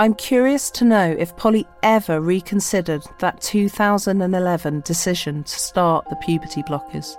I'm 0.00 0.14
curious 0.14 0.70
to 0.70 0.86
know 0.86 1.14
if 1.18 1.36
Polly 1.36 1.66
ever 1.82 2.22
reconsidered 2.22 3.02
that 3.18 3.42
2011 3.42 4.80
decision 4.80 5.44
to 5.44 5.58
start 5.58 6.08
the 6.08 6.16
puberty 6.16 6.62
blockers. 6.62 7.18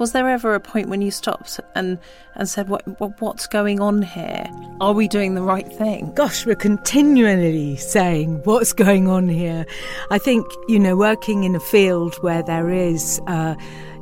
Was 0.00 0.10
there 0.10 0.28
ever 0.28 0.56
a 0.56 0.58
point 0.58 0.88
when 0.88 1.00
you 1.00 1.12
stopped 1.12 1.60
and 1.76 2.00
and 2.34 2.48
said, 2.48 2.68
"What, 2.68 2.82
what 3.00 3.20
what's 3.20 3.46
going 3.46 3.80
on 3.80 4.02
here? 4.02 4.48
Are 4.80 4.92
we 4.92 5.06
doing 5.06 5.36
the 5.36 5.42
right 5.42 5.72
thing?" 5.72 6.12
Gosh, 6.14 6.44
we're 6.44 6.56
continually 6.56 7.76
saying 7.76 8.40
what's 8.42 8.72
going 8.72 9.06
on 9.06 9.28
here. 9.28 9.64
I 10.10 10.18
think 10.18 10.44
you 10.66 10.80
know, 10.80 10.96
working 10.96 11.44
in 11.44 11.54
a 11.54 11.60
field 11.60 12.16
where 12.16 12.42
there 12.42 12.68
is. 12.68 13.20
Uh, 13.28 13.54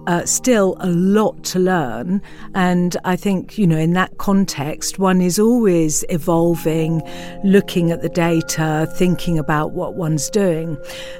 uh, 0.07 0.24
still 0.24 0.76
a 0.80 0.88
lot 0.88 1.42
to 1.44 1.59
learn. 1.59 2.20
And 2.55 2.96
I 3.05 3.16
think, 3.16 3.59
you 3.59 3.66
know, 3.66 3.78
in 3.78 3.92
that 3.94 4.18
context, 4.18 4.98
one 4.98 5.20
is 5.20 5.38
always 5.38 6.05
evolving, 6.09 7.02
looking 7.42 7.90
at 7.90 8.02
the 8.02 8.09
data, 8.09 8.88
thinking 8.96 9.38
about 9.38 9.72
what 9.72 9.94
one's 9.94 10.28
doing. 10.30 10.76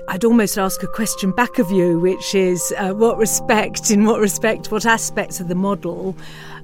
I'd 0.09 0.25
almost 0.25 0.59
ask 0.59 0.83
a 0.83 0.87
question 0.87 1.33
back 1.33 1.59
of 1.59 1.71
you, 1.71 1.99
which 1.99 2.35
is 2.35 2.75
uh, 2.79 2.93
what 2.93 3.17
respect, 3.19 3.91
in 3.91 4.05
what 4.05 4.21
respect, 4.21 4.71
what 4.71 4.87
aspects 4.87 5.41
of 5.41 5.49
the 5.49 5.55
model 5.55 6.17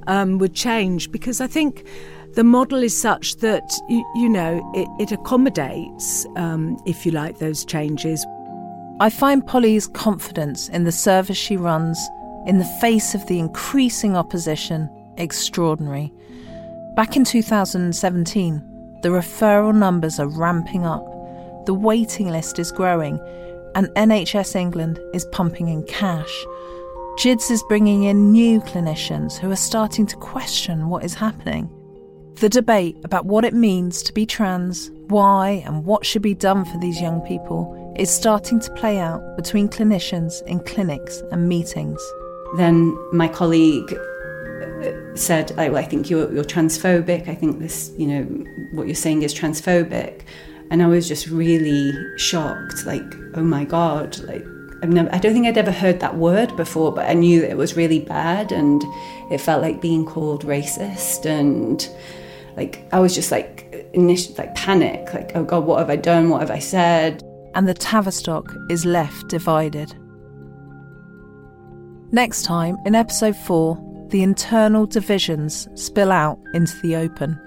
um, 0.06 0.38
would 0.38 0.54
change? 0.54 1.10
Because 1.10 1.40
I 1.40 1.46
think 1.46 1.84
the 2.34 2.44
model 2.44 2.82
is 2.82 2.96
such 2.96 3.36
that 3.36 3.72
you, 3.88 4.04
you 4.14 4.28
know 4.28 4.70
it, 4.74 4.88
it 5.00 5.12
accommodates, 5.12 6.26
um, 6.36 6.78
if 6.86 7.04
you 7.04 7.12
like, 7.12 7.38
those 7.38 7.64
changes. 7.64 8.24
I 9.01 9.09
find 9.09 9.46
Polly's 9.46 9.86
confidence 9.86 10.68
in 10.68 10.84
the 10.84 10.92
service 10.92 11.38
she 11.38 11.57
runs, 11.57 11.98
in 12.46 12.59
the 12.59 12.76
face 12.82 13.14
of 13.14 13.26
the 13.28 13.38
increasing 13.38 14.14
opposition, 14.14 14.90
extraordinary. 15.16 16.12
Back 16.96 17.16
in 17.16 17.24
2017, 17.24 18.98
the 19.01 19.09
referral 19.09 19.74
numbers 19.74 20.20
are 20.20 20.28
ramping 20.28 20.84
up, 20.84 21.03
the 21.64 21.72
waiting 21.72 22.28
list 22.28 22.59
is 22.59 22.70
growing, 22.70 23.18
and 23.74 23.86
NHS 23.96 24.55
England 24.55 25.01
is 25.14 25.24
pumping 25.32 25.68
in 25.68 25.82
cash. 25.84 26.44
GIDS 27.16 27.51
is 27.51 27.64
bringing 27.68 28.05
in 28.05 28.32
new 28.32 28.61
clinicians 28.61 29.38
who 29.38 29.51
are 29.51 29.57
starting 29.57 30.05
to 30.09 30.16
question 30.16 30.90
what 30.90 31.07
is 31.07 31.14
happening. 31.14 31.70
The 32.37 32.49
debate 32.49 32.97
about 33.05 33.26
what 33.26 33.45
it 33.45 33.53
means 33.53 34.03
to 34.05 34.14
be 34.14 34.24
trans, 34.24 34.91
why, 35.09 35.62
and 35.66 35.85
what 35.85 36.07
should 36.07 36.22
be 36.22 36.35
done 36.35 36.64
for 36.64 36.78
these 36.78 37.01
young 37.01 37.20
people 37.20 37.95
is 37.99 38.11
starting 38.11 38.61
to 38.61 38.72
play 38.74 38.99
out 38.99 39.37
between 39.37 39.68
clinicians 39.68 40.43
in 40.47 40.61
clinics 40.61 41.22
and 41.33 41.49
meetings. 41.49 42.01
Then 42.57 42.97
my 43.12 43.28
colleague 43.28 43.93
uh, 43.93 45.14
said, 45.14 45.53
oh, 45.59 45.76
I 45.76 45.83
think 45.83 46.09
you're, 46.09 46.33
you're 46.33 46.45
transphobic. 46.45 47.28
I 47.28 47.35
think 47.35 47.59
this, 47.59 47.93
you 47.99 48.07
know, 48.07 48.22
what 48.72 48.87
you're 48.87 48.95
saying 48.95 49.22
is 49.22 49.35
transphobic. 49.35 50.22
And 50.70 50.83
I 50.83 50.87
was 50.87 51.09
just 51.09 51.26
really 51.26 51.93
shocked, 52.16 52.87
like, 52.87 53.03
oh 53.35 53.43
my 53.43 53.64
God, 53.64 54.18
like, 54.20 54.47
I've 54.83 54.89
never, 54.89 55.14
I 55.14 55.18
don't 55.18 55.35
think 55.35 55.47
I'd 55.47 55.59
ever 55.59 55.72
heard 55.72 56.01
that 56.01 56.16
word 56.16 56.57
before, 56.57 56.91
but 56.93 57.07
I 57.07 57.12
knew 57.12 57.43
it 57.43 57.57
was 57.57 57.76
really 57.76 58.01
bad 58.01 58.51
and 58.51 58.83
it 59.31 59.39
felt 59.39 59.61
like 59.61 59.83
being 59.83 60.07
called 60.07 60.47
racist. 60.47 61.26
And 61.26 61.87
like, 62.61 62.86
I 62.92 63.00
was 63.00 63.14
just 63.14 63.30
like, 63.30 63.90
initial, 63.94 64.34
like 64.38 64.54
panic, 64.54 65.12
like, 65.14 65.32
oh 65.34 65.44
God, 65.44 65.64
what 65.64 65.78
have 65.78 65.90
I 65.90 65.96
done? 65.96 66.30
What 66.30 66.40
have 66.40 66.50
I 66.50 66.61
said? 66.61 67.22
and 67.54 67.68
the 67.68 67.74
Tavistock 67.74 68.54
is 68.68 68.84
left 68.84 69.28
divided. 69.28 69.94
Next 72.12 72.42
time, 72.42 72.76
in 72.84 72.94
episode 72.94 73.36
4, 73.36 74.06
the 74.08 74.22
internal 74.22 74.86
divisions 74.86 75.68
spill 75.74 76.11
out 76.11 76.38
into 76.54 76.74
the 76.82 76.96
open. 76.96 77.38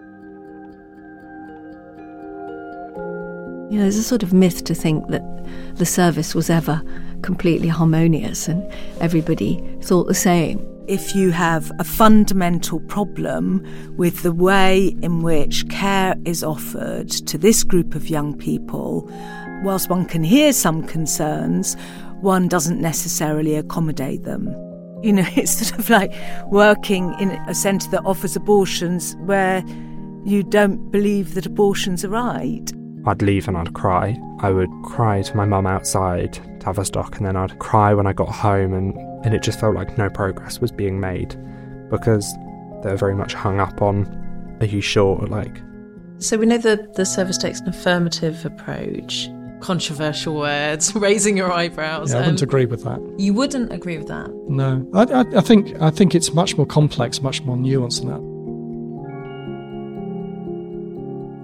You 3.69 3.79
know, 3.79 3.83
there's 3.83 3.97
a 3.97 4.03
sort 4.03 4.23
of 4.23 4.33
myth 4.33 4.63
to 4.65 4.75
think 4.75 5.07
that 5.09 5.23
the 5.75 5.85
service 5.85 6.35
was 6.35 6.49
ever 6.49 6.81
completely 7.21 7.69
harmonious 7.69 8.47
and 8.47 8.71
everybody 9.01 9.61
thought 9.81 10.07
the 10.07 10.13
same. 10.13 10.59
If 10.87 11.15
you 11.15 11.31
have 11.31 11.71
a 11.79 11.85
fundamental 11.85 12.81
problem 12.81 13.65
with 13.95 14.21
the 14.21 14.33
way 14.33 14.93
in 15.01 15.21
which 15.21 15.67
care 15.69 16.15
is 16.25 16.43
offered 16.43 17.09
to 17.09 17.37
this 17.37 17.63
group 17.63 17.95
of 17.95 18.09
young 18.09 18.37
people, 18.37 19.09
whilst 19.63 19.89
one 19.89 20.05
can 20.05 20.23
hear 20.23 20.51
some 20.51 20.85
concerns, 20.85 21.77
one 22.19 22.49
doesn't 22.49 22.81
necessarily 22.81 23.55
accommodate 23.55 24.23
them. 24.23 24.47
You 25.01 25.13
know, 25.13 25.25
it's 25.37 25.65
sort 25.65 25.79
of 25.79 25.89
like 25.89 26.13
working 26.47 27.15
in 27.17 27.31
a 27.31 27.55
centre 27.55 27.89
that 27.91 28.01
offers 28.03 28.35
abortions 28.35 29.15
where 29.21 29.63
you 30.25 30.43
don't 30.43 30.91
believe 30.91 31.33
that 31.35 31.45
abortions 31.45 32.03
are 32.03 32.09
right. 32.09 32.71
I'd 33.05 33.21
leave 33.21 33.47
and 33.47 33.57
I'd 33.57 33.73
cry. 33.73 34.17
I 34.39 34.51
would 34.51 34.71
cry 34.83 35.21
to 35.21 35.37
my 35.37 35.45
mum 35.45 35.65
outside 35.65 36.39
Tavistock, 36.59 37.17
and 37.17 37.25
then 37.25 37.37
I'd 37.37 37.59
cry 37.59 37.93
when 37.93 38.07
I 38.07 38.13
got 38.13 38.29
home, 38.29 38.73
and, 38.73 38.93
and 39.23 39.33
it 39.33 39.41
just 39.41 39.59
felt 39.59 39.75
like 39.75 39.97
no 39.97 40.09
progress 40.09 40.59
was 40.59 40.71
being 40.71 40.99
made 40.99 41.35
because 41.89 42.31
they 42.83 42.89
were 42.91 42.97
very 42.97 43.15
much 43.15 43.33
hung 43.33 43.59
up 43.59 43.81
on, 43.81 44.05
are 44.59 44.65
you 44.65 44.81
sure? 44.81 45.17
Like, 45.27 45.61
so 46.17 46.37
we 46.37 46.45
know 46.45 46.57
that 46.59 46.93
the 46.95 47.05
service 47.05 47.37
takes 47.37 47.59
an 47.59 47.69
affirmative 47.69 48.45
approach 48.45 49.29
controversial 49.63 50.35
words, 50.35 50.93
raising 50.95 51.37
your 51.37 51.51
eyebrows. 51.51 52.11
Yeah, 52.11 52.17
I 52.17 52.21
wouldn't 52.21 52.41
um, 52.41 52.47
agree 52.47 52.65
with 52.65 52.83
that. 52.83 52.99
You 53.17 53.33
wouldn't 53.33 53.71
agree 53.71 53.97
with 53.97 54.07
that? 54.07 54.29
No, 54.47 54.87
I, 54.93 55.03
I, 55.03 55.21
I, 55.37 55.41
think 55.41 55.81
I 55.81 55.89
think 55.89 56.13
it's 56.13 56.33
much 56.33 56.57
more 56.57 56.67
complex, 56.67 57.21
much 57.21 57.41
more 57.43 57.55
nuanced 57.55 58.01
than 58.01 58.09
that. 58.09 58.33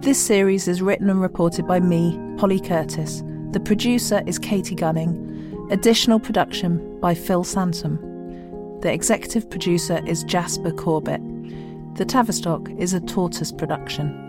This 0.02 0.20
series 0.20 0.68
is 0.68 0.82
written 0.82 1.10
and 1.10 1.22
reported 1.22 1.66
by 1.68 1.80
me, 1.80 2.20
Polly 2.38 2.60
Curtis. 2.60 3.24
The 3.52 3.60
producer 3.60 4.22
is 4.28 4.38
Katie 4.38 4.76
Gunning. 4.76 5.26
Additional 5.72 6.20
production 6.20 7.00
by 7.00 7.14
Phil 7.14 7.44
Sansom. 7.44 8.00
The 8.82 8.92
executive 8.92 9.48
producer 9.52 10.02
is 10.08 10.24
Jasper 10.24 10.72
Corbett. 10.72 11.22
The 11.94 12.06
Tavistock 12.06 12.68
is 12.80 12.94
a 12.94 13.00
tortoise 13.00 13.52
production. 13.52 14.29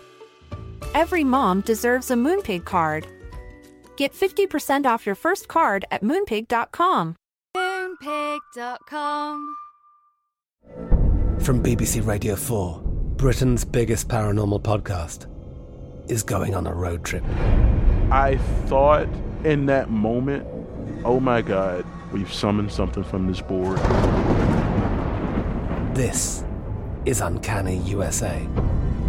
Every 0.93 1.23
mom 1.23 1.61
deserves 1.61 2.11
a 2.11 2.15
Moonpig 2.15 2.65
card. 2.65 3.07
Get 3.95 4.13
50% 4.13 4.85
off 4.85 5.05
your 5.05 5.15
first 5.15 5.47
card 5.47 5.85
at 5.89 6.03
moonpig.com. 6.03 7.15
Moonpig.com. 7.55 9.55
From 11.39 11.63
BBC 11.63 12.05
Radio 12.05 12.35
4, 12.35 12.81
Britain's 13.15 13.63
biggest 13.63 14.09
paranormal 14.09 14.61
podcast 14.61 15.27
is 16.11 16.23
going 16.23 16.55
on 16.55 16.67
a 16.67 16.73
road 16.73 17.05
trip. 17.05 17.23
I 18.11 18.37
thought 18.65 19.07
in 19.45 19.67
that 19.67 19.89
moment, 19.89 20.45
oh 21.05 21.21
my 21.21 21.41
God, 21.41 21.85
we've 22.11 22.33
summoned 22.33 22.71
something 22.71 23.03
from 23.03 23.27
this 23.27 23.39
board. 23.39 23.77
This 25.95 26.43
is 27.05 27.21
Uncanny 27.21 27.77
USA. 27.77 28.45